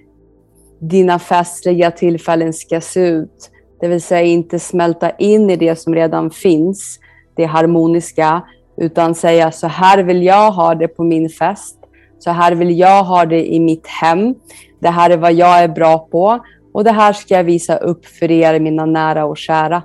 [0.80, 3.50] dina festliga tillfällen ska se ut.
[3.80, 7.00] Det vill säga inte smälta in i det som redan finns,
[7.36, 8.42] det harmoniska,
[8.78, 11.78] utan säga så här vill jag ha det på min fest.
[12.20, 14.36] Så här vill jag ha det i mitt hem.
[14.80, 16.40] Det här är vad jag är bra på
[16.74, 19.84] och det här ska jag visa upp för er, mina nära och kära.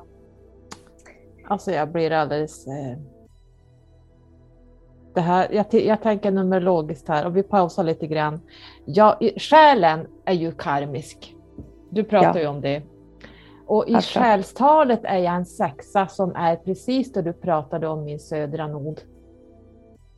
[1.48, 2.66] Alltså jag blir alldeles...
[2.66, 2.98] Eh...
[5.14, 8.40] Det här, jag, jag tänker numerologiskt här och vi pausar lite grann.
[8.84, 11.34] Ja, själen är ju karmisk.
[11.90, 12.40] Du pratar ja.
[12.40, 12.82] ju om det.
[13.66, 14.04] Och i Tack.
[14.04, 19.00] själstalet är jag en sexa som är precis det du pratade om min södra nod.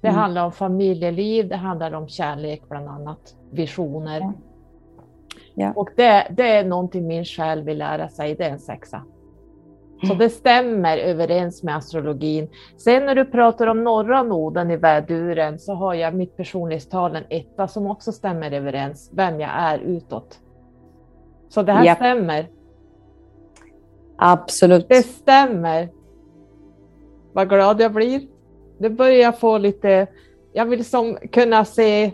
[0.00, 0.20] Det mm.
[0.20, 4.20] handlar om familjeliv, det handlar om kärlek bland annat, visioner.
[4.20, 4.32] Ja.
[5.54, 5.72] Ja.
[5.76, 9.02] Och det, det är någonting min själ vill lära sig, det är en sexa.
[10.06, 12.48] Så det stämmer överens med astrologin.
[12.76, 17.24] Sen när du pratar om norra noden i väduren så har jag mitt personlighetstal en
[17.30, 20.38] etta som också stämmer överens vem jag är utåt.
[21.48, 21.96] Så det här yep.
[21.96, 22.48] stämmer.
[24.16, 24.88] Absolut.
[24.88, 25.88] Det stämmer.
[27.32, 28.22] Vad glad jag blir.
[28.78, 30.06] Det börjar få lite,
[30.52, 32.12] jag vill som kunna se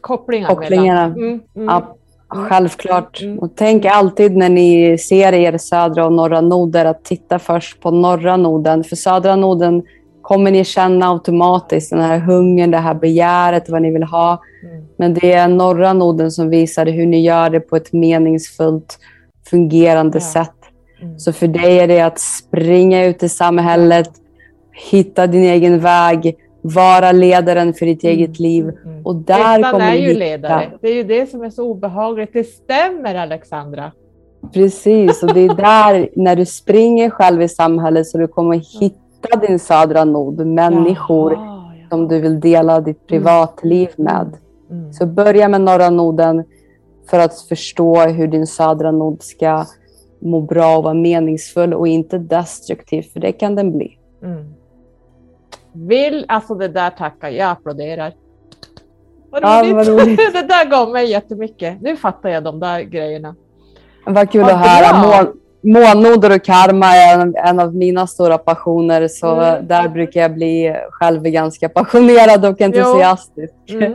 [0.00, 0.48] kopplingar.
[0.48, 1.04] Kopplingarna.
[1.04, 1.84] Mm, mm.
[2.30, 3.22] Självklart.
[3.22, 3.38] Mm.
[3.38, 7.90] Och tänk alltid när ni ser er södra och norra noder att titta först på
[7.90, 8.84] norra noden.
[8.84, 9.82] För södra noden
[10.22, 14.42] kommer ni känna automatiskt den här hungern, det här begäret, vad ni vill ha.
[14.62, 14.84] Mm.
[14.96, 18.98] Men det är norra noden som visar hur ni gör det på ett meningsfullt,
[19.50, 20.24] fungerande ja.
[20.24, 20.56] sätt.
[21.02, 21.18] Mm.
[21.18, 24.10] Så för dig är det att springa ut i samhället,
[24.90, 28.16] hitta din egen väg, vara ledaren för ditt mm.
[28.16, 28.64] eget liv.
[28.64, 29.06] Mm.
[29.06, 30.18] Och där Ettan kommer är ju hitta...
[30.18, 30.70] ledare.
[30.80, 32.30] Det är ju det som är så obehagligt.
[32.32, 33.92] Det stämmer Alexandra.
[34.52, 39.46] Precis, och det är där när du springer själv i samhället så du kommer hitta
[39.46, 41.88] din södra nod, människor ja, ja.
[41.88, 44.14] som du vill dela ditt privatliv mm.
[44.14, 44.36] med.
[44.70, 44.92] Mm.
[44.92, 46.44] Så börja med norra noden
[47.10, 49.64] för att förstå hur din södra nod ska
[50.20, 53.98] må bra och vara meningsfull och inte destruktiv, för det kan den bli.
[54.22, 54.54] Mm.
[55.72, 58.12] Vill, alltså det där tackar jag, applåderar.
[59.30, 59.68] Vad roligt.
[59.68, 60.16] Ja, vad roligt.
[60.32, 61.82] det där gav mig jättemycket.
[61.82, 63.34] Nu fattar jag de där grejerna.
[64.06, 65.26] Vad kul vad att höra.
[65.62, 69.66] månnoder och karma är en, en, av mina stora passioner, så mm.
[69.66, 73.54] där brukar jag bli själv ganska passionerad och entusiastisk.
[73.68, 73.94] Mm.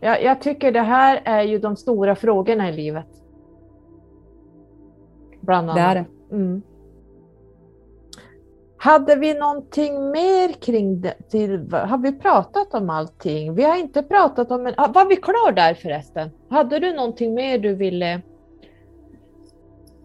[0.00, 3.06] Ja, jag tycker det här är ju de stora frågorna i livet.
[5.40, 5.76] Bland annat.
[5.76, 6.36] Det är det.
[6.36, 6.62] Mm.
[8.84, 11.14] Hade vi någonting mer kring det?
[11.30, 13.54] Till, har vi pratat om allting?
[13.54, 14.66] Vi har inte pratat om...
[14.66, 16.30] En, var vi klar där förresten?
[16.48, 18.20] Hade du någonting mer du ville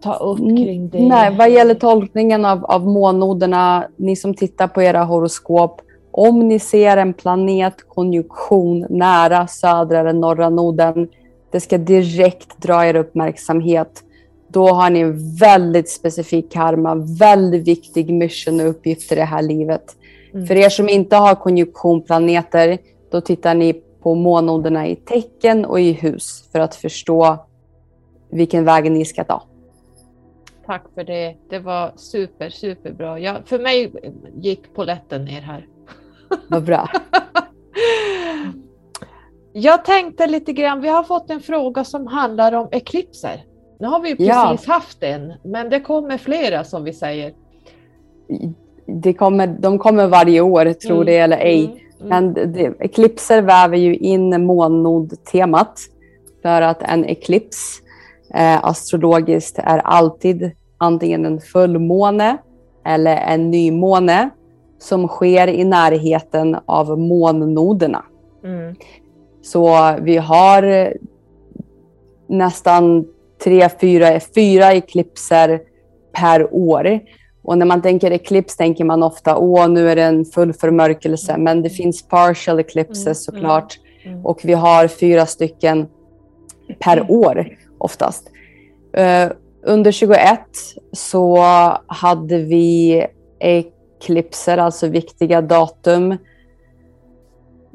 [0.01, 1.01] ta upp mm, kring det?
[1.01, 6.59] Nej, vad gäller tolkningen av, av månnoderna, ni som tittar på era horoskop, om ni
[6.59, 11.09] ser en planetkonjunktion nära södra eller norra noden,
[11.51, 14.03] det ska direkt dra er uppmärksamhet
[14.49, 19.41] då har ni en väldigt specifik karma, väldigt viktig mission och uppgift i det här
[19.41, 19.95] livet.
[20.33, 20.47] Mm.
[20.47, 22.77] För er som inte har konjunktionplaneter,
[23.11, 27.45] då tittar ni på månoderna i tecken och i hus för att förstå
[28.31, 29.43] vilken väg ni ska ta.
[30.65, 31.35] Tack för det.
[31.49, 33.19] Det var super, superbra.
[33.19, 33.93] Ja, för mig
[34.35, 35.67] gick poletten ner här.
[36.47, 36.89] Vad bra.
[39.53, 43.43] Jag tänkte lite grann, vi har fått en fråga som handlar om eklipser.
[43.79, 44.73] Nu har vi precis ja.
[44.73, 47.33] haft en, men det kommer flera som vi säger.
[48.85, 51.05] Det kommer, de kommer varje år, tror mm.
[51.05, 51.65] det eller ej.
[51.65, 51.77] Mm.
[51.99, 52.09] Mm.
[52.09, 55.79] Men det, eklipser väver ju in månnod-temat.
[56.41, 57.81] För att en eklips
[58.33, 62.37] eh, astrologiskt är alltid antingen en fullmåne
[62.85, 64.29] eller en nymåne
[64.79, 68.03] som sker i närheten av månnoderna.
[68.43, 68.75] Mm.
[69.41, 70.93] Så vi har
[72.27, 73.05] nästan
[73.43, 75.61] tre, fyra, fyra eklipser
[76.13, 76.99] per år.
[77.43, 81.37] Och när man tänker eklips tänker man ofta åh, nu är det en full förmörkelse.
[81.37, 83.79] Men det finns partial eclipses mm, såklart.
[84.03, 84.25] Mm, mm.
[84.25, 85.87] Och vi har fyra stycken
[86.79, 88.31] per år oftast.
[88.97, 89.31] Uh,
[89.63, 90.39] under 21
[90.91, 91.37] så
[91.87, 93.05] hade vi
[93.39, 96.17] eklipser, alltså viktiga datum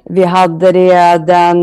[0.07, 1.59] Vi hade det den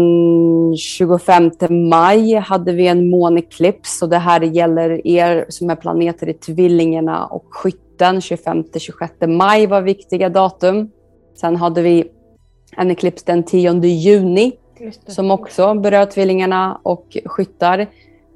[0.78, 6.34] 25 maj hade vi en måneklips och det här gäller er som är planeter i
[6.34, 8.20] tvillingarna och skytten.
[8.20, 10.90] 25-26 maj var viktiga datum.
[11.36, 12.08] Sen hade vi
[12.78, 14.52] en eklips den 10 juni
[15.08, 17.88] som också berör tvillingarna och skyttar.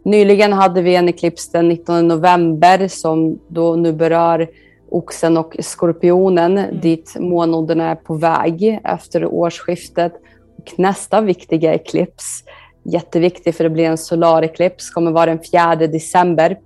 [0.06, 4.48] Nyligen hade vi en eklips den 19 november som då nu berör
[4.96, 6.80] oxen och skorpionen mm.
[6.80, 10.14] dit månoden är på väg efter årsskiftet.
[10.58, 12.44] Och nästa viktiga eklips,
[12.84, 16.60] jätteviktig för det blir en solareklips, kommer vara den 4 december.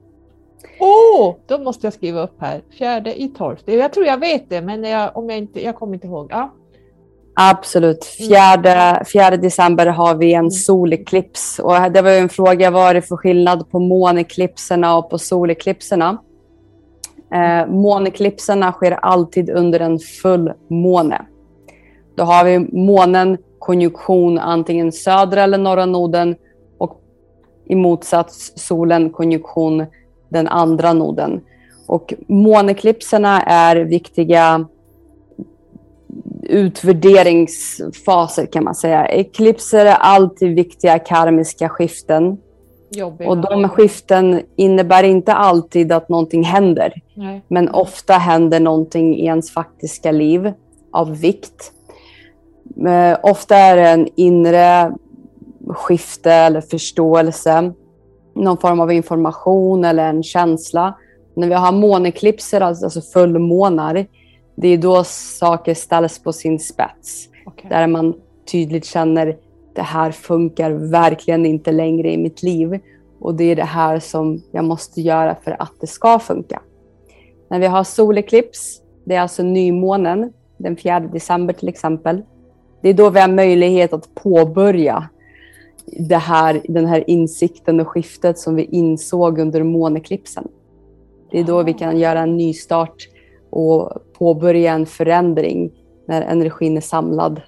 [0.79, 2.61] Åh, oh, då måste jag skriva upp här.
[2.77, 3.73] Fjärde i tolfte.
[3.73, 6.27] Jag tror jag vet det, men jag, om jag, inte, jag kommer inte ihåg.
[6.29, 6.53] Ja.
[7.41, 8.05] Absolut.
[8.05, 10.51] Fjärde, fjärde december har vi en mm.
[10.51, 11.59] soleklips.
[11.59, 16.17] Och det var en fråga, vad är det för skillnad på måneklipserna och på soleklipserna?
[17.33, 21.25] Eh, måneklipserna sker alltid under en full måne.
[22.15, 26.35] Då har vi månen konjunktion antingen södra eller norra noden
[26.77, 27.01] och
[27.65, 29.85] i motsats solen konjunktion
[30.29, 31.41] den andra noden.
[31.87, 34.65] Och måneklipserna är viktiga
[36.43, 39.07] utvärderingsfaser kan man säga.
[39.07, 42.37] Eklipser är alltid viktiga karmiska skiften.
[42.91, 43.29] Jobbiga.
[43.29, 47.01] Och de skiften innebär inte alltid att någonting händer.
[47.13, 47.41] Nej.
[47.47, 50.53] Men ofta händer någonting i ens faktiska liv
[50.91, 51.71] av vikt.
[52.87, 54.91] Eh, ofta är det en inre
[55.67, 57.73] skifte eller förståelse.
[58.35, 60.97] Någon form av information eller en känsla.
[61.35, 64.07] När vi har måneklipser, alltså fullmånar,
[64.55, 67.29] det är då saker ställs på sin spets.
[67.45, 67.69] Okay.
[67.69, 68.13] Där man
[68.51, 69.37] tydligt känner
[69.79, 72.79] det här funkar verkligen inte längre i mitt liv.
[73.19, 76.61] Och det är det här som jag måste göra för att det ska funka.
[77.49, 82.21] När vi har soleklips, det är alltså nymånen, den 4 december till exempel.
[82.81, 85.09] Det är då vi har möjlighet att påbörja
[85.85, 90.47] det här, den här insikten och skiftet som vi insåg under måneklipsen.
[91.31, 93.07] Det är då vi kan göra en nystart
[93.49, 95.71] och påbörja en förändring
[96.07, 97.41] när energin är samlad.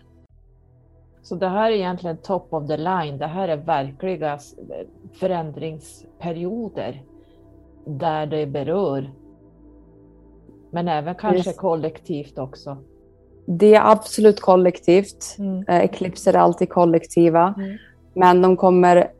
[1.23, 3.17] Så det här är egentligen top of the line.
[3.17, 4.39] Det här är verkliga
[5.13, 7.03] förändringsperioder
[7.85, 9.11] där det berör.
[10.71, 11.57] Men även kanske yes.
[11.57, 12.77] kollektivt också.
[13.45, 15.35] Det är absolut kollektivt.
[15.39, 15.63] Mm.
[15.67, 17.53] Eh, Eklipser är alltid kollektiva.
[17.57, 17.77] Mm.
[18.13, 19.11] Men de kommer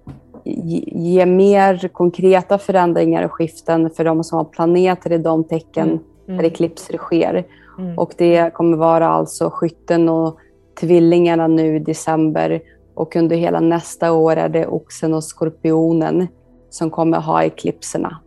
[0.43, 5.99] ge mer konkreta förändringar och skiften för de som har planeter i de tecken mm
[6.32, 6.38] mm.
[6.38, 7.45] där eklipser sker.
[7.80, 7.97] Mm.
[7.97, 10.38] Och det kommer vara alltså skytten och
[10.82, 12.62] tvillingarna nu i december
[12.96, 16.28] och under hela nästa år är det oxen och skorpionen
[16.70, 18.18] som kommer ha eklipserna.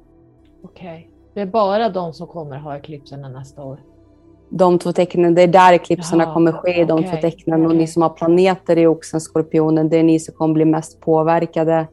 [0.65, 1.07] Okej, okay.
[1.35, 3.81] det är bara de som kommer ha eklipserna nästa år?
[4.49, 6.85] De två tecknen, det är där eklipserna Jaha, kommer ske, okay.
[6.85, 7.67] de två tecknen.
[7.67, 11.01] Och ni som har planeter i oxen, skorpionen, det är ni som kommer bli mest
[11.01, 11.87] påverkade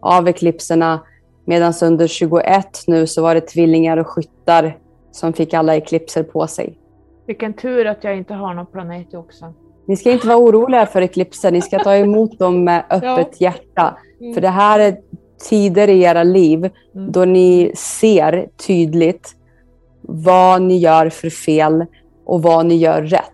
[0.00, 1.00] av eklipserna.
[1.44, 4.78] Medan under 21 nu så var det tvillingar och skyttar
[5.10, 6.78] som fick alla eklipser på sig.
[7.26, 9.52] Vilken tur att jag inte har någon planet i Oxen.
[9.86, 11.50] Ni ska inte vara oroliga för eklipser.
[11.50, 13.50] Ni ska ta emot dem med öppet ja.
[13.50, 13.96] hjärta.
[14.20, 14.34] Mm.
[14.34, 14.96] För det här är
[15.48, 16.58] tider i era liv
[16.94, 17.12] mm.
[17.12, 19.36] då ni ser tydligt
[20.02, 21.86] vad ni gör för fel
[22.26, 23.32] och vad ni gör rätt.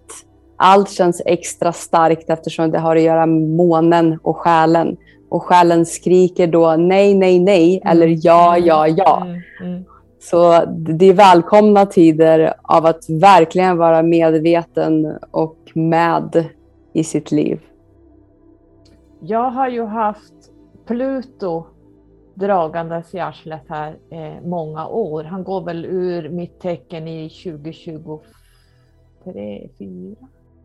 [0.56, 4.96] Allt känns extra starkt eftersom det har att göra med månen och själen.
[5.28, 7.92] Och själen skriker då nej, nej, nej mm.
[7.92, 9.22] eller ja, ja, ja.
[9.26, 9.42] Mm.
[9.60, 9.84] mm.
[10.20, 16.48] Så det är välkomna tider av att verkligen vara medveten och med
[16.92, 17.60] i sitt liv.
[19.20, 20.34] Jag har ju haft
[20.86, 21.64] Pluto
[22.34, 25.24] dragandes i arslet här eh, många år.
[25.24, 28.22] Han går väl ur mitt tecken i 2023,
[29.78, 30.16] 4,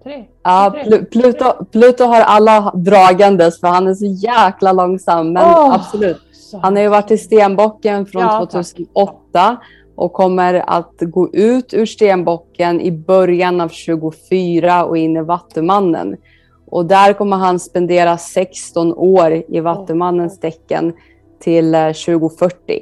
[0.04, 0.26] 3?
[0.44, 0.76] Ja,
[1.12, 5.34] Pluto, Pluto har alla dragandes för han är så jäkla långsam.
[5.34, 6.22] Men oh, absolut,
[6.62, 9.60] han har ju varit i stenbocken från ja, 2008 tack.
[9.96, 16.18] Och kommer att gå ut ur stenbocken i början av 24 och in i Vattumannen.
[16.66, 20.94] Och där kommer han spendera 16 år i Vattumannens tecken
[21.40, 22.56] till 2040.
[22.68, 22.78] Eh,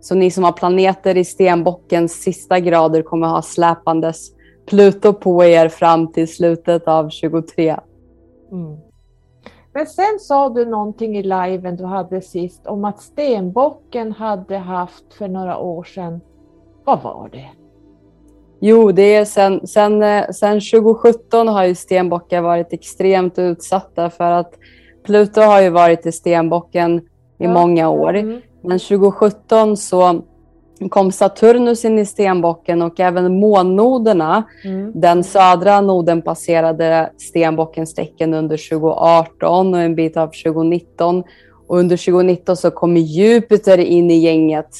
[0.00, 4.32] Så ni som har planeter i stenbockens sista grader kommer ha släpandes
[4.66, 7.76] Pluto på er fram till slutet av 23.
[8.52, 8.76] Mm.
[9.72, 15.14] Men sen sa du någonting i liven du hade sist om att stenbocken hade haft
[15.14, 16.20] för några år sedan.
[16.88, 17.48] Vad var det?
[18.60, 24.30] Jo, det är sen, sen, eh, sen 2017 har ju stenbockar varit extremt utsatta för
[24.30, 24.54] att
[25.06, 27.02] Pluto har ju varit i stenbocken i
[27.38, 27.52] ja.
[27.52, 28.14] många år.
[28.14, 28.40] Mm.
[28.62, 30.22] Men 2017 så
[30.90, 34.42] kom Saturnus in i stenbocken och även månnoderna.
[34.64, 34.92] Mm.
[34.94, 41.24] Den södra noden passerade stenbockens tecken under 2018 och en bit av 2019.
[41.66, 44.70] Och under 2019 så kom Jupiter in i gänget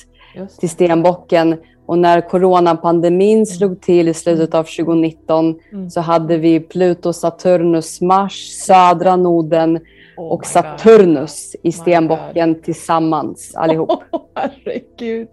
[0.61, 1.56] till stenbocken.
[1.89, 5.91] Och när coronapandemin slog till i slutet av 2019 Mm.
[5.91, 9.76] så hade vi Pluto, Saturnus, Mars, södra noden
[10.16, 13.89] Oh och Saturnus i My stenbocken tillsammans allihop.
[14.11, 14.20] God.
[14.34, 15.28] Herregud.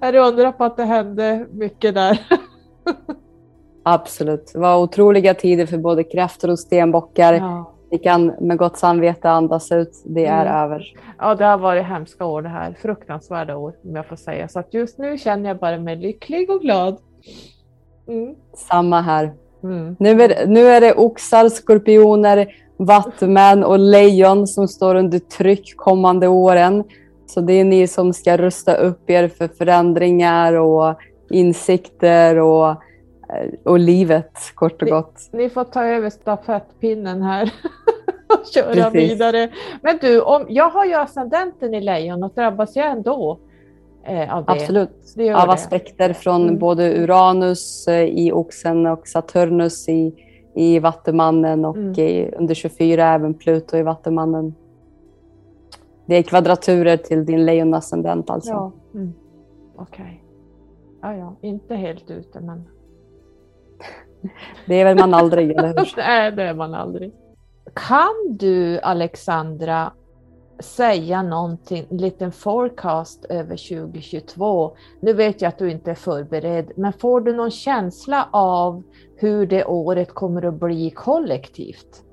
[0.00, 2.18] Jag undrar på att det hände mycket där.
[3.82, 4.50] Absolut.
[4.52, 7.34] Det var otroliga tider för både kräftor och stenbockar.
[7.34, 7.72] Ja.
[7.90, 10.02] Vi kan med gott samvete andas ut.
[10.04, 10.54] Det är Mm.
[10.64, 10.84] över.
[11.18, 12.74] ja, det har varit hemska år det här.
[12.82, 14.48] Fruktansvärda år om jag får säga.
[14.48, 16.96] Så att just nu känner jag bara mig lycklig och glad.
[18.08, 18.34] Mm.
[18.54, 19.32] Samma här.
[19.62, 19.96] Mm.
[19.98, 26.28] Nu är, nu är det oxar, skorpioner, vattumän och lejon som står under tryck kommande
[26.28, 26.84] åren.
[27.26, 30.94] Så det är ni som ska rusta upp er för förändringar och
[31.30, 32.82] insikter och,
[33.64, 35.28] och livet kort och gott.
[35.32, 37.52] Ni får ta över stafettpinnen här
[38.28, 39.10] och köra Precis.
[39.10, 39.50] vidare.
[39.82, 43.38] Men du, om, jag har ju ascendenten i lejon och drabbas jag ändå
[44.04, 44.52] eh, av det?
[44.52, 45.12] Absolut.
[45.16, 45.52] Det Av det.
[45.52, 46.58] aspekter från Mm.
[46.58, 50.14] både Uranus eh, i oxen och Saturnus i,
[50.54, 51.92] i Vattumannen och Mm.
[52.00, 54.54] i, under 24 även Pluto i Vattumannen.
[56.06, 58.50] Det är kvadraturer till din lejonascendent alltså.
[58.52, 58.72] Ja.
[58.94, 59.12] Mm.
[59.76, 60.24] Okej.
[61.02, 62.64] Ja, ja, inte helt ute men
[64.66, 65.92] Det är väl man aldrig, eller hur?
[65.96, 67.12] Nej, det är man aldrig.
[67.74, 69.92] Kan du Alexandra
[70.58, 74.76] säga någonting, en liten forecast över 2022?
[75.00, 78.82] Nu vet jag att du inte är förberedd, men får du någon känsla av
[79.16, 82.04] hur det året kommer att bli kollektivt?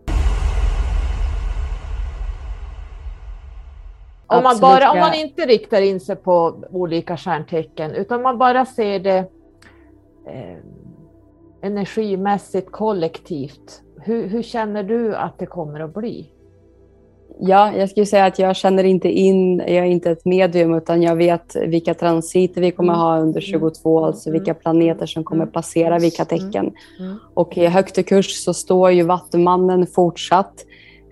[4.28, 8.66] Om man, bara, om man inte riktar in sig på olika stjärntecken utan man bara
[8.66, 9.18] ser det
[10.28, 10.58] eh,
[11.66, 13.82] energimässigt kollektivt.
[14.02, 16.30] Hur, hur känner du att det kommer att bli?
[17.40, 21.02] Ja, jag skulle säga att jag känner inte in, jag är inte ett medium utan
[21.02, 23.02] jag vet vilka transiter vi kommer Mm.
[23.02, 24.40] ha under 22, alltså Mm.
[24.40, 25.52] vilka planeter som kommer Mm.
[25.52, 26.28] passera vilka Mm.
[26.52, 26.74] tecken.
[27.00, 27.18] Mm.
[27.34, 30.54] Och i högt i kurs så står ju Vattumannen fortsatt.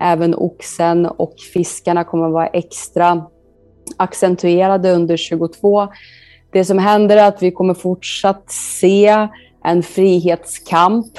[0.00, 3.26] Även oxen och fiskarna kommer vara extra
[3.96, 5.88] accentuerade under 22.
[6.52, 8.50] Det som händer är att vi kommer fortsatt
[8.80, 9.28] se
[9.64, 11.18] en frihetskamp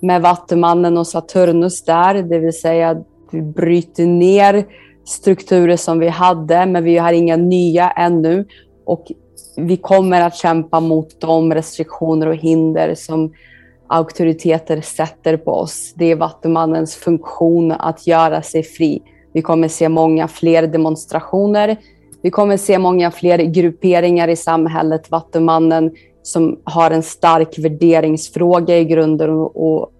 [0.00, 4.66] med Vattumannen och Saturnus där, det vill säga att vi bryter ner
[5.04, 8.44] strukturer som vi hade, men vi har inga nya ännu.
[8.84, 9.12] Och
[9.56, 13.32] vi kommer att kämpa mot de restriktioner och hinder som
[13.86, 15.92] auktoriteter sätter på oss.
[15.96, 19.02] Det är Vattumannens funktion att göra sig fri.
[19.32, 21.76] Vi kommer se många fler demonstrationer.
[22.22, 25.10] Vi kommer se många fler grupperingar i samhället.
[25.10, 25.90] Vattumannen
[26.24, 29.90] som har en stark värderingsfråga i grunden och, och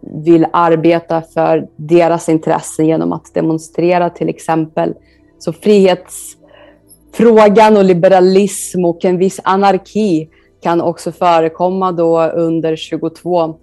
[0.00, 4.94] vill arbeta för deras intressen genom att demonstrera till exempel.
[5.38, 10.28] Så frihetsfrågan och liberalism och en viss anarki
[10.62, 13.54] kan också förekomma då under 22.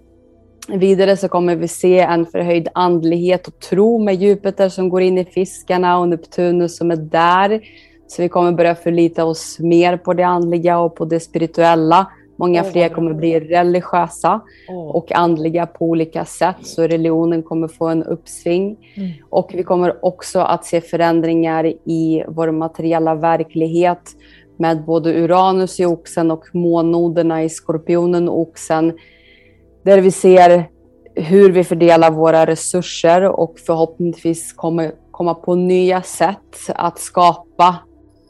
[0.68, 5.18] Vidare så kommer vi se en förhöjd andlighet och tro med Jupiter som går in
[5.18, 7.60] i fiskarna och Neptunus som är där.
[8.10, 12.06] Så vi kommer börja förlita oss mer på det andliga och på det spirituella.
[12.36, 14.40] Många fler kommer bli religiösa
[14.92, 16.56] och andliga på olika sätt.
[16.62, 18.76] Så religionen kommer få en uppsving.
[18.94, 19.10] Mm.
[19.30, 24.02] Och vi kommer också att se förändringar i vår materiella verklighet
[24.58, 28.98] med både Uranus i oxen och månnoderna i skorpionen och oxen.
[29.84, 30.68] Där vi ser
[31.14, 37.76] hur vi fördelar våra resurser och förhoppningsvis kommer komma på nya sätt att skapa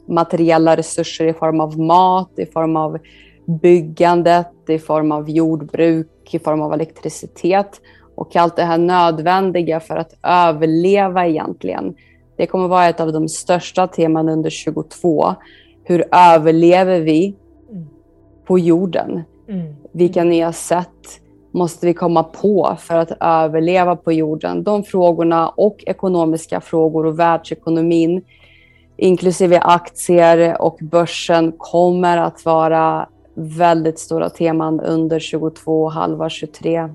[0.07, 2.97] materiella resurser i form av mat, i form av
[3.61, 7.81] byggandet, i form av jordbruk, i form av elektricitet
[8.15, 11.95] och allt det här nödvändiga för att överleva egentligen.
[12.37, 15.35] Det kommer vara ett av de största teman under 22.
[15.83, 17.35] Hur överlever vi
[17.71, 17.87] Mm.
[18.45, 19.21] på jorden?
[19.49, 19.75] Mm.
[19.91, 21.21] Vilka nya sätt
[21.51, 24.63] måste vi komma på för att överleva på jorden?
[24.63, 28.21] De frågorna och ekonomiska frågor och världsekonomin
[29.01, 36.89] inklusive aktier och börsen kommer att vara väldigt stora teman under 22 och halva 23.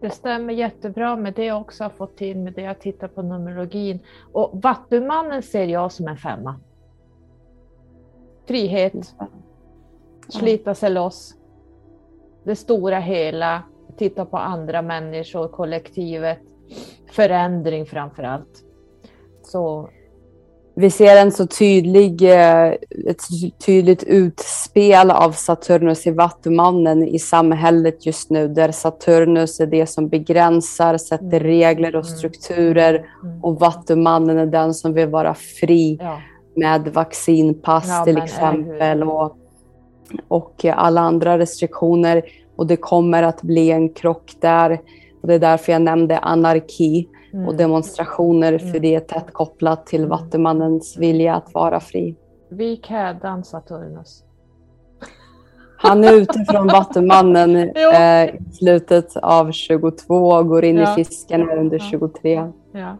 [0.00, 3.22] Det stämmer jättebra med det jag också har fått till med det jag tittar på
[3.22, 3.98] numerologin.
[4.32, 6.60] Och Vattumannen ser jag som en femma.
[8.46, 9.14] Frihet,
[10.28, 11.34] slita sig loss.
[12.44, 13.62] Det stora hela,
[13.96, 16.40] titta på andra människor, kollektivet,
[17.12, 18.64] förändring framför allt.
[19.42, 19.90] Så
[20.80, 22.66] vi ser en så tydlig, eh,
[23.06, 23.22] ett
[23.66, 30.08] tydligt utspel av Saturnus i Vattumannen i samhället just nu, där Saturnus är det som
[30.08, 31.42] begränsar, sätter Mm.
[31.42, 32.16] regler och Mm.
[32.18, 33.44] strukturer Mm.
[33.44, 36.18] och Vattumannen är den som vill vara fri Ja.
[36.56, 39.36] med vaccinpass Ja, till exempel och,
[40.28, 42.22] och alla andra restriktioner.
[42.56, 44.80] Och det kommer att bli en krock där.
[45.22, 47.48] Och det är därför jag nämnde anarki Mm.
[47.48, 48.82] och demonstrationer, för Mm.
[48.82, 50.10] det är tätt kopplat till Mm.
[50.10, 52.16] Vattumannens vilja att vara fri.
[52.50, 54.24] Vik hädan Saturnus.
[55.78, 60.92] Han är ute från Vattumannen eh, i slutet av 22 och går in Ja.
[60.92, 61.84] i fiskarna under Ja.
[61.90, 62.50] 23.
[62.72, 62.96] Ja.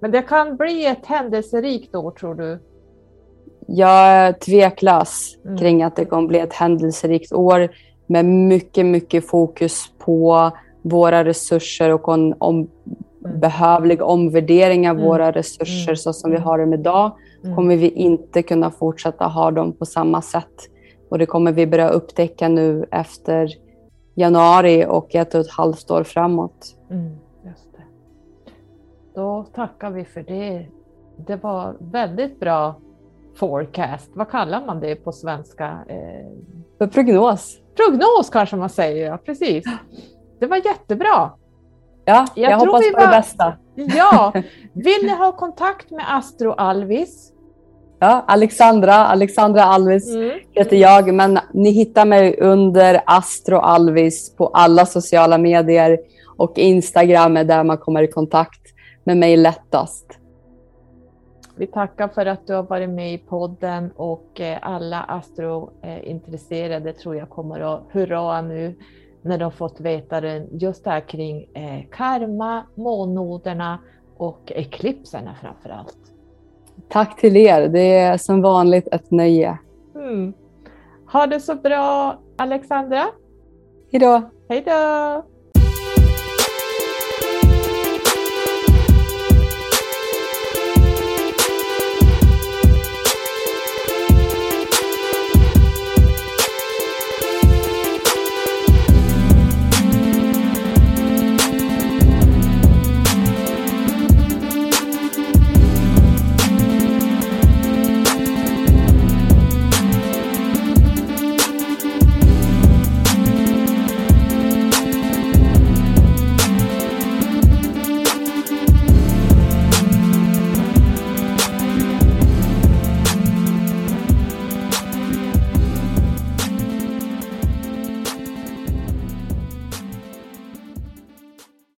[0.00, 2.58] Men det kan bli ett händelserikt år tror du?
[3.66, 5.58] Jag är tveklös Mm.
[5.58, 7.68] kring att det kommer bli ett händelserikt år
[8.06, 10.50] med mycket, mycket fokus på
[10.90, 12.08] våra resurser och
[12.38, 12.68] om,
[13.24, 13.40] Mm.
[13.40, 15.08] behövlig omvärdering av Mm.
[15.08, 15.96] våra resurser Mm.
[15.96, 17.10] så som vi har dem idag.
[17.44, 17.56] Mm.
[17.56, 20.54] kommer vi inte kunna fortsätta ha dem på samma sätt.
[21.08, 23.48] Och det kommer vi börja upptäcka nu efter
[24.14, 26.76] januari och ett och ett halvt år framåt.
[26.90, 27.10] Mm,
[27.44, 27.82] just det.
[29.14, 30.66] Då tackar vi för det.
[31.26, 32.74] Det var väldigt bra
[33.34, 34.10] forecast.
[34.14, 35.78] Vad kallar man det på svenska?
[35.88, 36.26] Eh,
[36.78, 37.58] För prognos.
[37.76, 39.64] prognos kanske man säger, ja precis.
[40.40, 41.30] Det var jättebra.
[42.04, 43.52] Ja, jag, Jag hoppas vi på det var- bästa.
[43.74, 44.32] Ja,
[44.72, 47.32] vill ni ha kontakt med Astro Alvis?
[47.98, 50.38] Ja, Alexandra, Alexandra Alvis Mm.
[50.52, 55.98] heter jag, men ni hittar mig under Astro Alvis på alla sociala medier
[56.36, 58.60] och Instagram är där man kommer i kontakt
[59.04, 60.06] med mig lättast.
[61.58, 67.16] Vi tackar för att du har varit med i podden och eh, alla astrointresserade tror
[67.16, 68.74] jag kommer att hurra nu
[69.26, 73.78] när de fått veta det, just det här kring eh, karma, månnoderna
[74.16, 75.98] och eklipserna framför allt.
[76.88, 77.68] Tack till er.
[77.68, 79.58] Det är som vanligt ett nöje.
[79.94, 80.32] Mm.
[81.12, 83.06] Ha det så bra Alexandra.
[83.92, 84.22] Hej då!
[84.48, 85.35] Hej då!